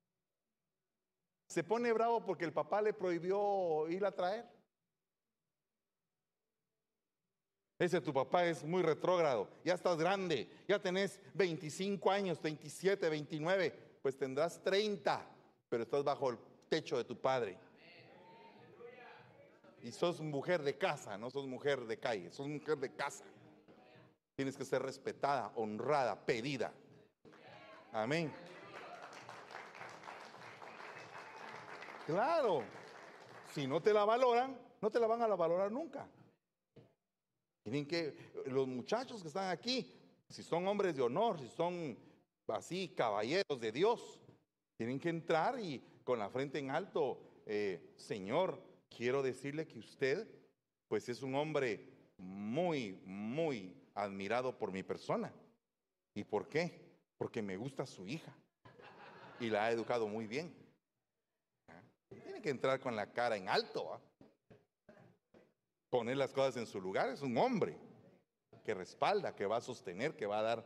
[1.48, 4.50] Se pone bravo porque el papá le prohibió ir a traer.
[7.78, 14.00] Ese tu papá es muy retrógrado, ya estás grande, ya tenés 25 años, 27, 29,
[14.02, 15.24] pues tendrás 30,
[15.70, 16.38] pero estás bajo el
[16.70, 17.58] techo de tu padre.
[19.82, 23.26] Y sos mujer de casa, no sos mujer de calle, sos mujer de casa.
[24.36, 26.74] Tienes que ser respetada, honrada, pedida.
[27.92, 28.34] Amén.
[32.08, 32.64] Claro,
[33.54, 36.08] si no te la valoran, no te la van a valorar nunca.
[37.64, 39.90] Tienen que, los muchachos que están aquí,
[40.28, 41.98] si son hombres de honor, si son
[42.48, 44.20] así caballeros de Dios,
[44.76, 50.28] tienen que entrar y con la frente en alto, eh, Señor, quiero decirle que usted,
[50.88, 55.32] pues es un hombre muy, muy admirado por mi persona.
[56.14, 56.80] ¿Y por qué?
[57.18, 58.34] Porque me gusta su hija
[59.40, 60.54] y la ha educado muy bien.
[61.68, 61.82] ¿Ah?
[62.10, 64.02] Tiene que entrar con la cara en alto, ¿ah?
[65.90, 67.10] poner las cosas en su lugar.
[67.10, 67.78] Es un hombre
[68.64, 70.66] que respalda, que va a sostener, que va a dar.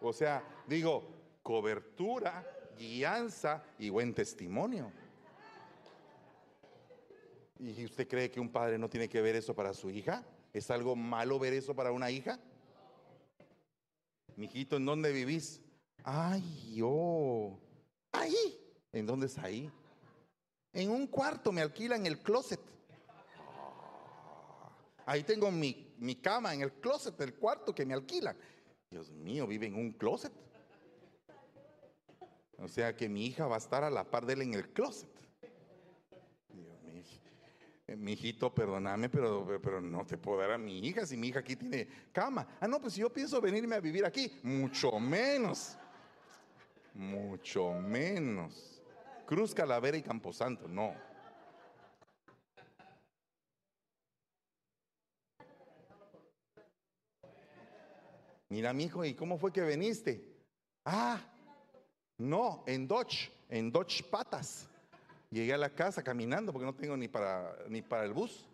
[0.00, 1.06] O sea, digo,
[1.42, 2.46] cobertura,
[2.78, 4.92] guianza y buen testimonio.
[7.58, 10.24] ¿Y usted cree que un padre no tiene que ver eso para su hija?
[10.52, 12.38] ¿Es algo malo ver eso para una hija?
[14.36, 15.62] Mijito, ¿en dónde vivís?
[16.04, 17.58] Ay, yo.
[18.12, 18.60] Ahí.
[18.92, 19.70] ¿En dónde es ahí?
[20.72, 22.60] En un cuarto me alquilan el closet.
[23.48, 24.70] Ah,
[25.06, 28.36] ahí tengo mi, mi cama en el closet del cuarto que me alquilan.
[28.90, 30.32] Dios mío, vive en un closet.
[32.58, 34.68] O sea que mi hija va a estar a la par de él en el
[34.72, 35.08] closet.
[37.88, 41.28] Eh, mi hijito, perdóname, pero, pero no te puedo dar a mi hija si mi
[41.28, 42.46] hija aquí tiene cama.
[42.60, 45.78] Ah, no, pues si yo pienso venirme a vivir aquí, mucho menos.
[46.94, 48.82] Mucho menos.
[49.24, 50.94] Cruz, Calavera y Camposanto, no.
[58.48, 60.36] Mira, mi hijo, ¿y cómo fue que viniste?
[60.84, 61.20] Ah,
[62.18, 64.68] no, en Dodge, en Dodge Patas.
[65.36, 68.48] Llegué a la casa caminando porque no tengo ni para, ni para el bus.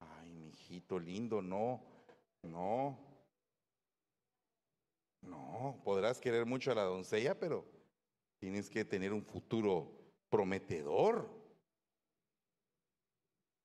[0.00, 1.82] Ay, mi hijito lindo, no,
[2.42, 2.98] no.
[5.22, 7.64] No, podrás querer mucho a la doncella, pero
[8.38, 9.90] tienes que tener un futuro
[10.28, 11.26] prometedor.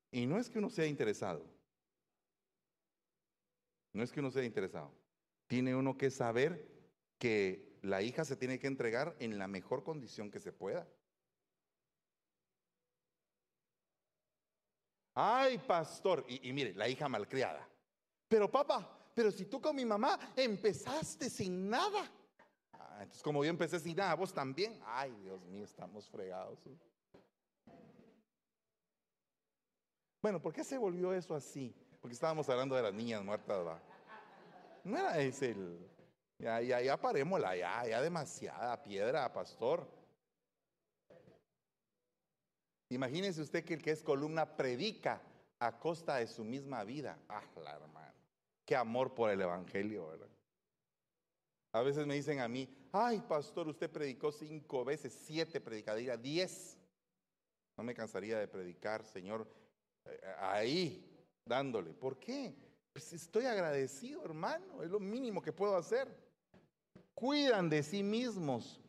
[0.09, 1.45] Y no es que uno sea interesado.
[3.91, 4.93] No es que uno sea interesado.
[5.47, 6.65] Tiene uno que saber
[7.17, 10.87] que la hija se tiene que entregar en la mejor condición que se pueda.
[15.13, 16.25] Ay, pastor.
[16.27, 17.67] Y, mire, la hija malcriada.
[18.27, 22.09] Pero papá, pero si tú con mi mamá empezaste sin nada.
[22.99, 24.79] entonces como yo empecé sin nada, vos también.
[24.85, 26.59] Ay, Dios mío, estamos fregados.
[30.21, 31.75] Bueno, ¿por qué se volvió eso así?
[31.99, 33.81] Porque estábamos hablando de las niñas muertas, ¿va?
[34.83, 35.55] No era ese.
[36.37, 40.00] Ya, ya, ya parémosla, ya, ya demasiada piedra, pastor.
[42.91, 45.21] Imagínese usted que el que es columna predica
[45.59, 47.17] a costa de su misma vida.
[47.29, 48.13] Ah, la hermano.
[48.65, 50.27] Qué amor por el Evangelio, ¿verdad?
[51.73, 56.77] A veces me dicen a mí, ay, pastor, usted predicó cinco veces, siete predicadillas, diez.
[57.77, 59.47] No me cansaría de predicar, Señor,
[60.05, 61.93] eh, ahí, dándole.
[61.93, 62.53] ¿Por qué?
[62.91, 66.13] Pues estoy agradecido, hermano, es lo mínimo que puedo hacer.
[67.13, 68.81] Cuidan de sí mismos,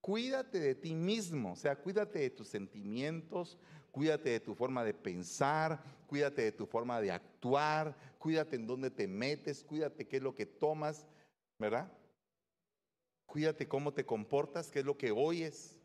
[0.00, 3.58] cuídate de ti mismo, o sea, cuídate de tus sentimientos,
[3.90, 8.90] cuídate de tu forma de pensar, cuídate de tu forma de actuar, cuídate en dónde
[8.90, 11.06] te metes, cuídate qué es lo que tomas,
[11.58, 11.92] ¿verdad?
[13.26, 15.78] Cuídate cómo te comportas, qué es lo que oyes,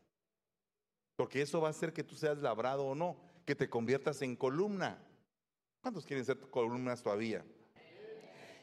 [1.16, 4.36] porque eso va a hacer que tú seas labrado o no, que te conviertas en
[4.36, 5.02] columna.
[5.80, 7.44] ¿Cuántos quieren ser columnas todavía?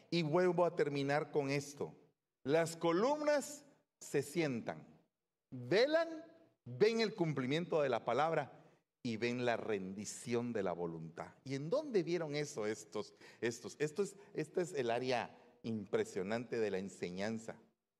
[0.09, 1.95] Y vuelvo a terminar con esto.
[2.43, 3.63] Las columnas
[3.99, 4.85] se sientan,
[5.53, 6.09] velan,
[6.65, 8.51] ven el cumplimiento de la palabra
[9.03, 11.27] y ven la rendición de la voluntad.
[11.43, 13.13] ¿Y en dónde vieron eso estos?
[13.41, 13.75] estos?
[13.79, 17.55] Esto es, este es el área impresionante de la enseñanza.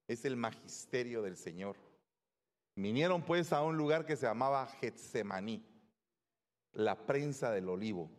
[0.08, 1.78] Es el magisterio del Señor.
[2.76, 5.64] Vinieron pues a un lugar que se llamaba Getsemaní,
[6.74, 8.10] la prensa del olivo.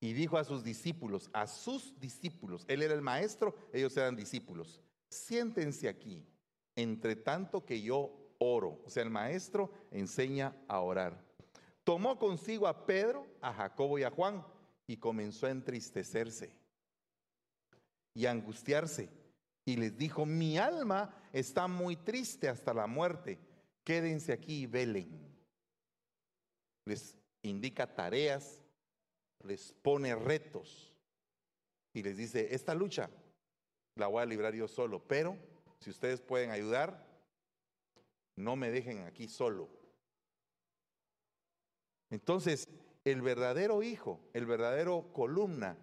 [0.00, 4.82] Y dijo a sus discípulos, a sus discípulos, él era el maestro, ellos eran discípulos,
[5.08, 6.22] siéntense aquí,
[6.76, 8.80] entre tanto que yo oro.
[8.84, 11.24] O sea, el maestro enseña a orar.
[11.84, 14.44] Tomó consigo a Pedro, a Jacobo y a Juan
[14.86, 16.52] y comenzó a entristecerse
[18.14, 19.08] y a angustiarse.
[19.64, 23.38] Y les dijo, mi alma está muy triste hasta la muerte.
[23.84, 25.08] Quédense aquí y velen.
[26.84, 28.62] Les indica tareas,
[29.44, 30.92] les pone retos
[31.92, 33.10] y les dice, esta lucha
[33.94, 35.36] la voy a librar yo solo, pero
[35.80, 37.05] si ustedes pueden ayudar,
[38.36, 39.68] no me dejen aquí solo.
[42.10, 42.68] Entonces,
[43.04, 45.76] el verdadero hijo, el verdadero columna,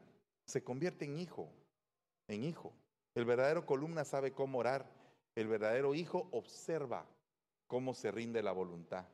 [0.46, 1.50] se convierte en hijo,
[2.28, 2.74] en hijo.
[3.16, 4.90] El verdadero columna sabe cómo orar.
[5.36, 7.06] El verdadero hijo observa
[7.68, 9.06] cómo se rinde la voluntad,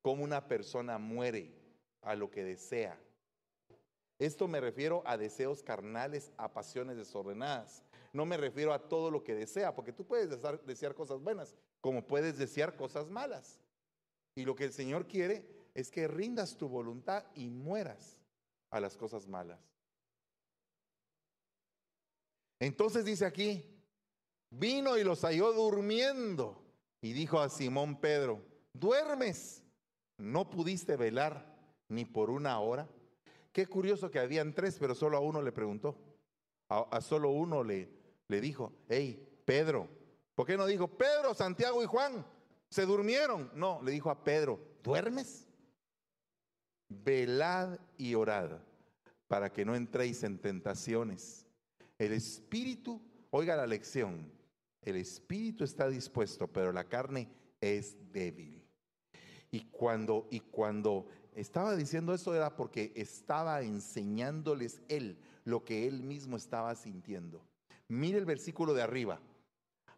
[0.00, 1.52] cómo una persona muere
[2.02, 2.98] a lo que desea.
[4.18, 7.82] Esto me refiero a deseos carnales, a pasiones desordenadas.
[8.12, 10.30] No me refiero a todo lo que desea, porque tú puedes
[10.66, 13.60] desear, cosas buenas, como puedes desear cosas malas.
[14.34, 18.18] Y lo que el Señor quiere es que rindas tu voluntad y mueras
[18.70, 19.60] a las cosas malas.
[22.58, 23.64] Entonces dice aquí,
[24.50, 26.62] vino y los halló durmiendo
[27.00, 29.62] y dijo a Simón Pedro, ¿duermes?
[30.18, 31.56] ¿No pudiste velar
[31.88, 32.88] ni por una hora?
[33.52, 35.96] Qué curioso que habían tres, pero solo a uno le preguntó.
[36.68, 37.88] A, solo uno le,
[38.30, 39.88] le dijo, hey, Pedro,
[40.34, 42.24] ¿por qué no dijo Pedro, Santiago y Juan?
[42.70, 43.50] Se durmieron.
[43.54, 45.48] No, le dijo a Pedro, ¿duermes?
[46.88, 48.60] Velad y orad
[49.26, 51.46] para que no entréis en tentaciones.
[51.98, 54.32] El espíritu, oiga la lección,
[54.82, 57.28] el espíritu está dispuesto, pero la carne
[57.60, 58.64] es débil.
[59.50, 66.02] Y cuando, y cuando estaba diciendo eso era porque estaba enseñándoles él lo que él
[66.02, 67.44] mismo estaba sintiendo.
[67.90, 69.20] Mire el versículo de arriba.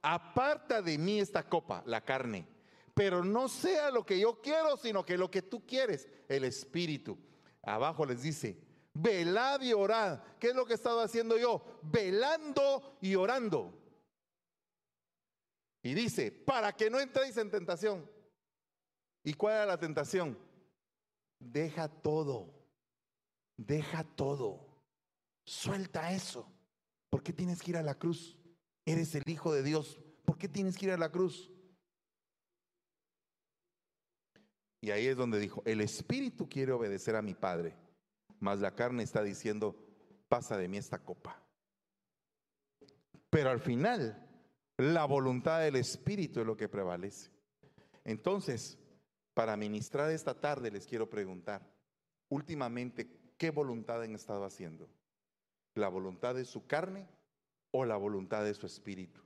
[0.00, 2.48] Aparta de mí esta copa, la carne,
[2.94, 7.18] pero no sea lo que yo quiero, sino que lo que tú quieres, el espíritu.
[7.62, 8.58] Abajo les dice,
[8.94, 10.20] velad y orad.
[10.40, 11.62] ¿Qué es lo que estaba haciendo yo?
[11.82, 13.78] Velando y orando.
[15.82, 18.10] Y dice, para que no entréis en tentación.
[19.22, 20.38] ¿Y cuál era la tentación?
[21.38, 22.48] Deja todo,
[23.56, 24.66] deja todo,
[25.44, 26.51] suelta eso.
[27.12, 28.38] ¿Por qué tienes que ir a la cruz?
[28.86, 30.00] Eres el Hijo de Dios.
[30.24, 31.52] ¿Por qué tienes que ir a la cruz?
[34.80, 37.76] Y ahí es donde dijo, el Espíritu quiere obedecer a mi Padre,
[38.40, 39.76] mas la carne está diciendo,
[40.26, 41.38] pasa de mí esta copa.
[43.28, 44.26] Pero al final,
[44.78, 47.30] la voluntad del Espíritu es lo que prevalece.
[48.04, 48.78] Entonces,
[49.34, 51.70] para ministrar esta tarde les quiero preguntar,
[52.30, 54.88] últimamente, ¿qué voluntad han estado haciendo?
[55.74, 57.06] ¿La voluntad de su carne
[57.70, 59.20] o la voluntad de su espíritu?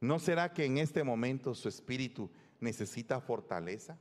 [0.00, 3.98] ¿No será que en este momento su espíritu necesita fortaleza?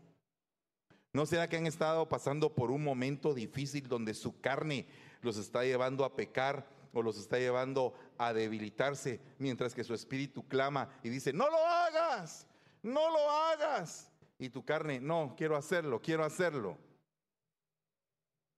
[1.13, 4.87] ¿No será que han estado pasando por un momento difícil donde su carne
[5.21, 10.47] los está llevando a pecar o los está llevando a debilitarse mientras que su espíritu
[10.47, 12.47] clama y dice, no lo hagas?
[12.83, 14.11] no lo hagas.
[14.37, 16.77] Y tu carne, no, quiero hacerlo, quiero hacerlo.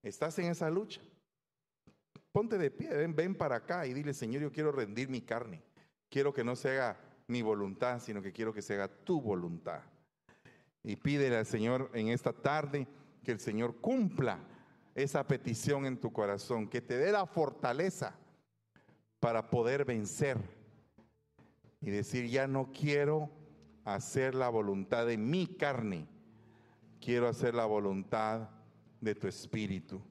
[0.02, 1.02] ¿Estás en esa lucha?
[2.34, 5.62] Ponte de pie, ven, para acá y dile, Señor, yo quiero rendir mi carne.
[6.10, 9.82] Quiero que no se haga mi voluntad, sino que quiero que se haga tu voluntad.
[10.82, 12.88] Y pídele al Señor en esta tarde
[13.24, 14.40] que el Señor cumpla
[14.96, 18.16] esa petición en tu corazón, que te dé la fortaleza
[19.20, 20.38] para poder vencer
[21.82, 23.30] y decir, ya no quiero
[23.86, 26.08] hacer la voluntad de mi carne,
[27.00, 28.50] quiero hacer la voluntad
[29.02, 30.02] de tu espíritu.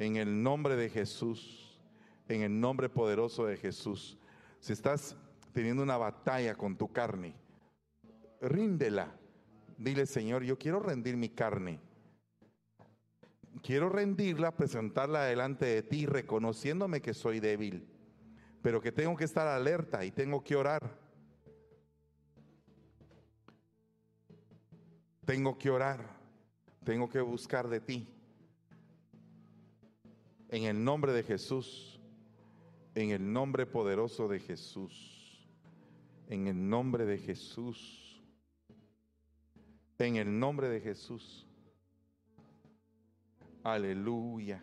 [0.00, 1.78] En el nombre de Jesús,
[2.26, 4.16] en el nombre poderoso de Jesús,
[4.58, 5.14] si estás
[5.52, 7.34] teniendo una batalla con tu carne,
[8.40, 9.14] ríndela.
[9.76, 11.80] Dile, Señor, yo quiero rendir mi carne.
[13.62, 17.86] Quiero rendirla, presentarla delante de ti, reconociéndome que soy débil,
[18.62, 20.96] pero que tengo que estar alerta y tengo que orar.
[25.26, 26.16] Tengo que orar,
[26.84, 28.08] tengo que buscar de ti.
[30.52, 32.00] En el nombre de Jesús,
[32.96, 35.48] en el nombre poderoso de Jesús,
[36.28, 38.20] en el nombre de Jesús,
[40.00, 41.46] en el nombre de Jesús.
[43.62, 44.60] Aleluya,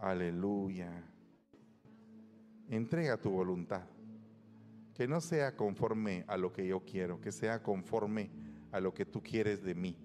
[0.00, 0.90] aleluya.
[2.68, 3.86] Entrega tu voluntad,
[4.92, 8.28] que no sea conforme a lo que yo quiero, que sea conforme
[8.72, 9.96] a lo que tú quieres de mí,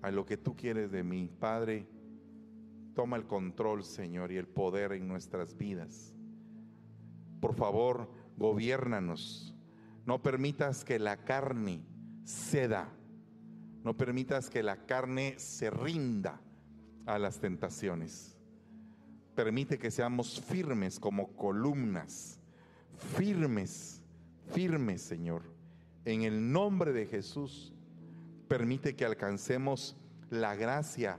[0.00, 1.30] a lo que tú quieres de mí.
[1.38, 1.86] Padre,
[2.94, 6.14] toma el control, Señor, y el poder en nuestras vidas.
[7.40, 9.54] Por favor, gobiernanos.
[10.06, 11.84] No permitas que la carne
[12.24, 12.88] ceda.
[13.84, 16.40] No permitas que la carne se rinda
[17.06, 18.36] a las tentaciones.
[19.34, 22.38] Permite que seamos firmes como columnas.
[23.16, 24.02] Firmes,
[24.52, 25.52] firmes, Señor
[26.04, 27.72] en el nombre de Jesús,
[28.48, 29.96] permite que alcancemos
[30.30, 31.18] la gracia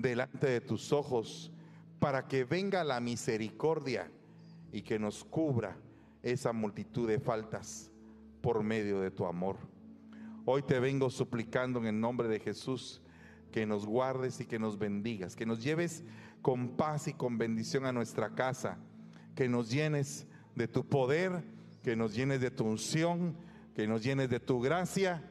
[0.00, 1.50] delante de tus ojos
[1.98, 4.10] para que venga la misericordia
[4.72, 5.76] y que nos cubra
[6.22, 7.90] esa multitud de faltas
[8.40, 9.56] por medio de tu amor.
[10.44, 13.02] Hoy te vengo suplicando en el nombre de Jesús
[13.52, 16.04] que nos guardes y que nos bendigas, que nos lleves
[16.42, 18.78] con paz y con bendición a nuestra casa,
[19.34, 21.42] que nos llenes de tu poder,
[21.82, 23.36] que nos llenes de tu unción
[23.78, 25.22] que nos llenes de tu gracia.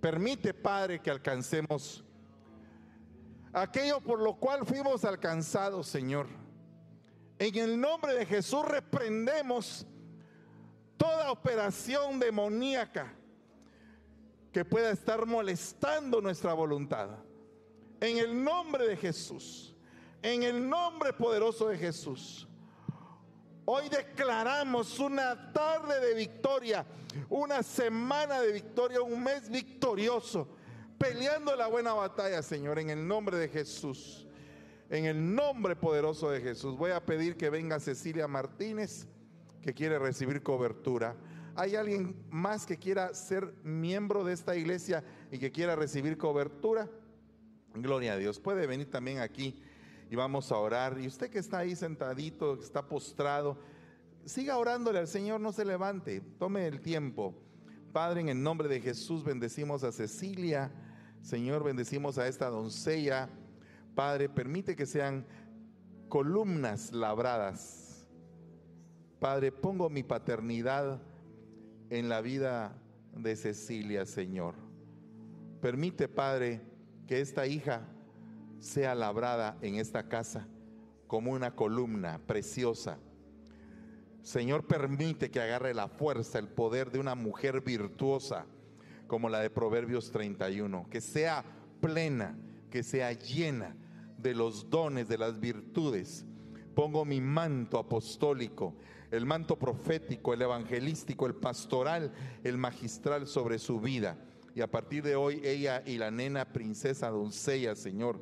[0.00, 2.04] Permite, Padre, que alcancemos
[3.52, 6.26] aquello por lo cual fuimos alcanzados, Señor.
[7.38, 9.86] En el nombre de Jesús reprendemos
[10.96, 13.14] toda operación demoníaca
[14.52, 17.08] que pueda estar molestando nuestra voluntad.
[18.00, 19.74] En el nombre de Jesús,
[20.22, 22.46] en el nombre poderoso de Jesús.
[23.64, 26.84] Hoy declaramos una tarde de victoria,
[27.28, 30.48] una semana de victoria, un mes victorioso,
[31.00, 34.26] peleando la buena batalla, Señor, en el nombre de Jesús.
[34.90, 36.76] En el nombre poderoso de Jesús.
[36.76, 39.06] Voy a pedir que venga Cecilia Martínez,
[39.62, 41.16] que quiere recibir cobertura.
[41.56, 46.86] ¿Hay alguien más que quiera ser miembro de esta iglesia y que quiera recibir cobertura?
[47.72, 48.38] Gloria a Dios.
[48.38, 49.62] Puede venir también aquí
[50.10, 51.00] y vamos a orar.
[51.00, 53.56] Y usted que está ahí sentadito, que está postrado,
[54.26, 57.34] siga orándole al Señor, no se levante, tome el tiempo.
[57.90, 60.70] Padre, en el nombre de Jesús bendecimos a Cecilia,
[61.22, 63.28] Señor, bendecimos a esta doncella.
[63.94, 65.26] Padre, permite que sean
[66.08, 68.06] columnas labradas.
[69.18, 71.00] Padre, pongo mi paternidad
[71.90, 72.74] en la vida
[73.14, 74.54] de Cecilia, Señor.
[75.60, 76.62] Permite, Padre,
[77.06, 77.86] que esta hija
[78.60, 80.46] sea labrada en esta casa
[81.06, 82.98] como una columna preciosa.
[84.22, 88.46] Señor, permite que agarre la fuerza, el poder de una mujer virtuosa
[89.10, 91.44] como la de Proverbios 31, que sea
[91.80, 92.38] plena,
[92.70, 93.74] que sea llena
[94.16, 96.24] de los dones, de las virtudes.
[96.76, 98.76] Pongo mi manto apostólico,
[99.10, 102.12] el manto profético, el evangelístico, el pastoral,
[102.44, 104.16] el magistral sobre su vida.
[104.54, 108.20] Y a partir de hoy, ella y la nena princesa doncella, Señor,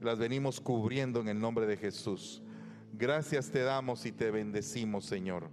[0.00, 2.44] las venimos cubriendo en el nombre de Jesús.
[2.92, 5.50] Gracias te damos y te bendecimos, Señor.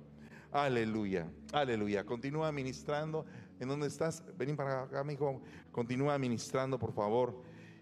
[0.54, 2.06] Aleluya, aleluya.
[2.06, 3.26] Continúa ministrando.
[3.64, 4.22] ¿En dónde estás?
[4.38, 5.42] Vení para acá, mi hijo.
[5.72, 7.42] Continúa ministrando, por favor.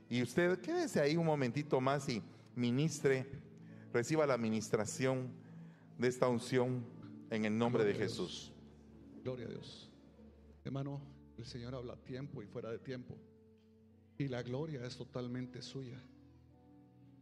[0.10, 2.22] Y usted quédese ahí un momentito más y
[2.56, 3.26] ministre,
[3.92, 5.32] reciba la administración
[5.98, 6.86] de esta unción
[7.32, 8.54] en el nombre de Jesús.
[9.24, 9.92] Gloria a Dios.
[10.64, 11.02] Hermano,
[11.40, 13.18] el Señor habla tiempo y fuera de tiempo.
[14.20, 16.00] Y la gloria es totalmente suya.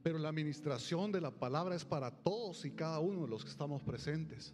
[0.04, 3.52] Pero la administración de la palabra es para todos y cada uno de los que
[3.52, 4.54] estamos presentes.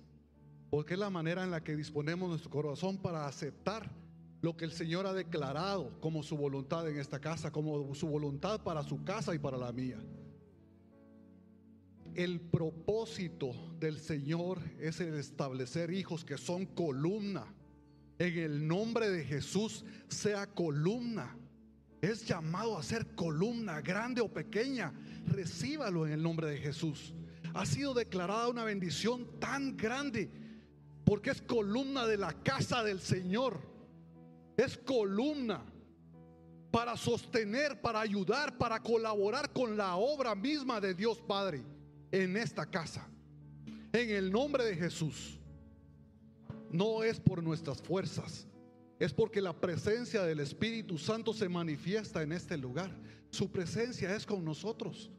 [0.69, 3.91] Porque es la manera en la que disponemos nuestro corazón para aceptar
[4.41, 8.61] lo que el Señor ha declarado como su voluntad en esta casa, como su voluntad
[8.61, 9.97] para su casa y para la mía.
[12.13, 17.45] El propósito del Señor es el establecer hijos que son columna.
[18.19, 21.35] En el nombre de Jesús sea columna.
[22.01, 24.93] Es llamado a ser columna, grande o pequeña.
[25.25, 27.13] Recíbalo en el nombre de Jesús.
[27.53, 30.29] Ha sido declarada una bendición tan grande
[31.05, 33.59] porque es columna de la casa del Señor.
[34.57, 35.63] Es columna
[36.71, 41.63] para sostener, para ayudar, para colaborar con la obra misma de Dios Padre
[42.11, 43.07] en esta casa.
[43.93, 45.39] En el nombre de Jesús.
[46.71, 48.47] No es por nuestras fuerzas,
[48.99, 52.91] es porque la presencia del Espíritu Santo se manifiesta en este lugar.
[53.29, 55.09] Su presencia es con nosotros.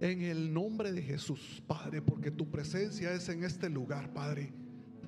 [0.00, 4.52] En el nombre de Jesús, Padre, porque tu presencia es en este lugar, Padre.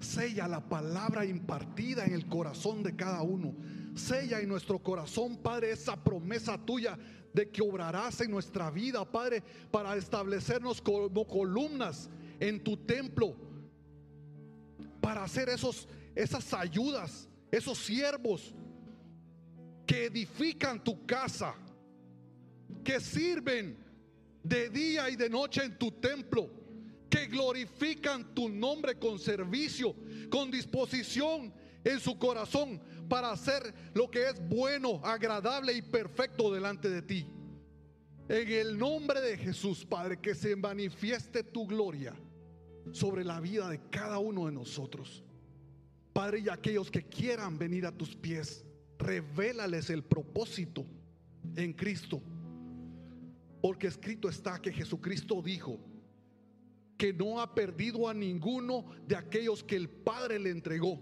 [0.01, 3.55] Sella la palabra impartida en el corazón de cada uno.
[3.95, 6.99] Sella en nuestro corazón, Padre, esa promesa tuya
[7.32, 12.11] de que obrarás en nuestra vida, Padre, para establecernos como columnas
[12.41, 13.36] en tu templo,
[15.01, 18.55] para hacer esos, esas ayudas, esos siervos
[19.86, 21.55] que edifican tu casa,
[22.82, 23.89] que sirven
[24.43, 26.51] de día y de noche en tu templo,
[27.09, 29.95] que glorifican tu nombre con servicio,
[30.30, 31.53] con disposición
[31.84, 37.26] en su corazón para hacer lo que es bueno, agradable y perfecto delante de ti.
[38.28, 42.14] En el nombre de Jesús, Padre, que se manifieste tu gloria
[42.93, 45.24] sobre la vida de cada uno de nosotros.
[46.12, 48.64] Padre, y aquellos que quieran venir a tus pies,
[48.99, 50.86] revélales el propósito
[51.57, 52.22] en Cristo.
[53.61, 55.78] Porque escrito está que Jesucristo dijo
[56.96, 61.00] que no ha perdido a ninguno de aquellos que el Padre le entregó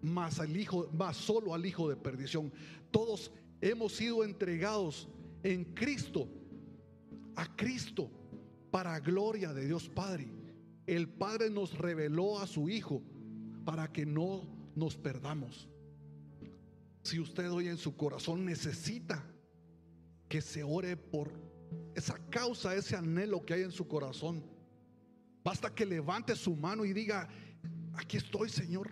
[0.00, 2.52] más al hijo, más solo al hijo de perdición.
[2.90, 5.08] Todos hemos sido entregados
[5.42, 6.28] en Cristo,
[7.34, 8.10] a Cristo,
[8.70, 10.28] para gloria de Dios Padre.
[10.86, 13.02] El Padre nos reveló a su Hijo
[13.64, 14.42] para que no
[14.74, 15.68] nos perdamos.
[17.02, 19.24] Si usted hoy en su corazón necesita
[20.28, 21.47] que se ore por
[21.94, 24.44] esa causa, ese anhelo que hay en su corazón,
[25.42, 27.28] basta que levante su mano y diga,
[27.94, 28.90] aquí estoy, Señor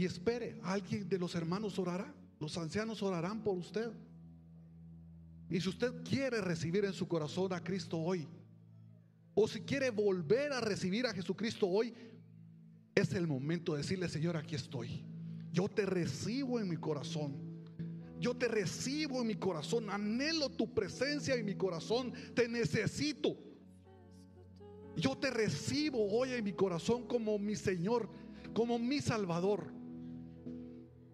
[0.00, 3.90] y espere, alguien de los hermanos orará, los ancianos orarán por usted.
[5.48, 8.26] Y si usted quiere recibir en su corazón a Cristo hoy,
[9.34, 11.92] o si quiere volver a recibir a Jesucristo hoy,
[12.94, 15.04] es el momento de decirle, Señor, aquí estoy.
[15.52, 17.49] Yo te recibo en mi corazón.
[18.20, 19.88] Yo te recibo en mi corazón.
[19.88, 22.12] Anhelo tu presencia en mi corazón.
[22.34, 23.34] Te necesito.
[24.94, 28.10] Yo te recibo hoy en mi corazón como mi Señor,
[28.52, 29.72] como mi Salvador.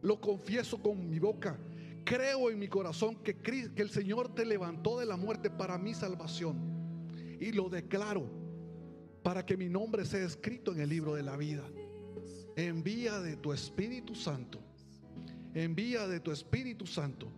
[0.02, 1.56] Lo confieso con mi boca.
[2.04, 3.36] Creo en mi corazón que,
[3.76, 6.56] el Señor te levantó de la muerte para mi salvación.
[7.40, 8.28] Y lo declaro
[9.22, 11.62] para que mi nombre sea escrito en el libro de la vida.
[12.56, 14.65] Envía de tu Espíritu Santo.
[15.56, 17.28] Envía de tu Espíritu Santo.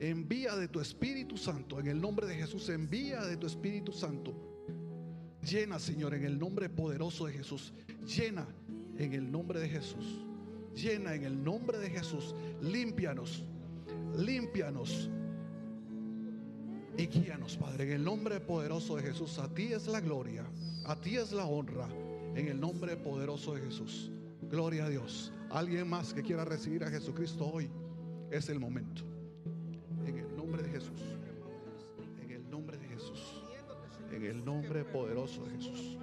[0.00, 1.80] Envía de tu Espíritu Santo.
[1.80, 4.34] En el nombre de Jesús, envía de tu Espíritu Santo.
[5.42, 7.72] Llena, Señor, en el nombre poderoso de Jesús.
[8.04, 8.46] Llena
[8.98, 10.26] en el nombre de Jesús
[10.76, 12.34] llena en el nombre de Jesús.
[12.60, 13.42] Límpianos,
[14.16, 15.10] límpianos
[16.96, 19.38] y guíanos, Padre, en el nombre poderoso de Jesús.
[19.38, 20.44] A ti es la gloria,
[20.84, 21.88] a ti es la honra,
[22.34, 24.10] en el nombre poderoso de Jesús.
[24.42, 25.32] Gloria a Dios.
[25.50, 27.70] Alguien más que quiera recibir a Jesucristo hoy,
[28.30, 29.02] es el momento.
[30.04, 31.00] En el nombre de Jesús.
[32.20, 33.42] En el nombre de Jesús.
[34.12, 35.95] En el nombre poderoso de Jesús.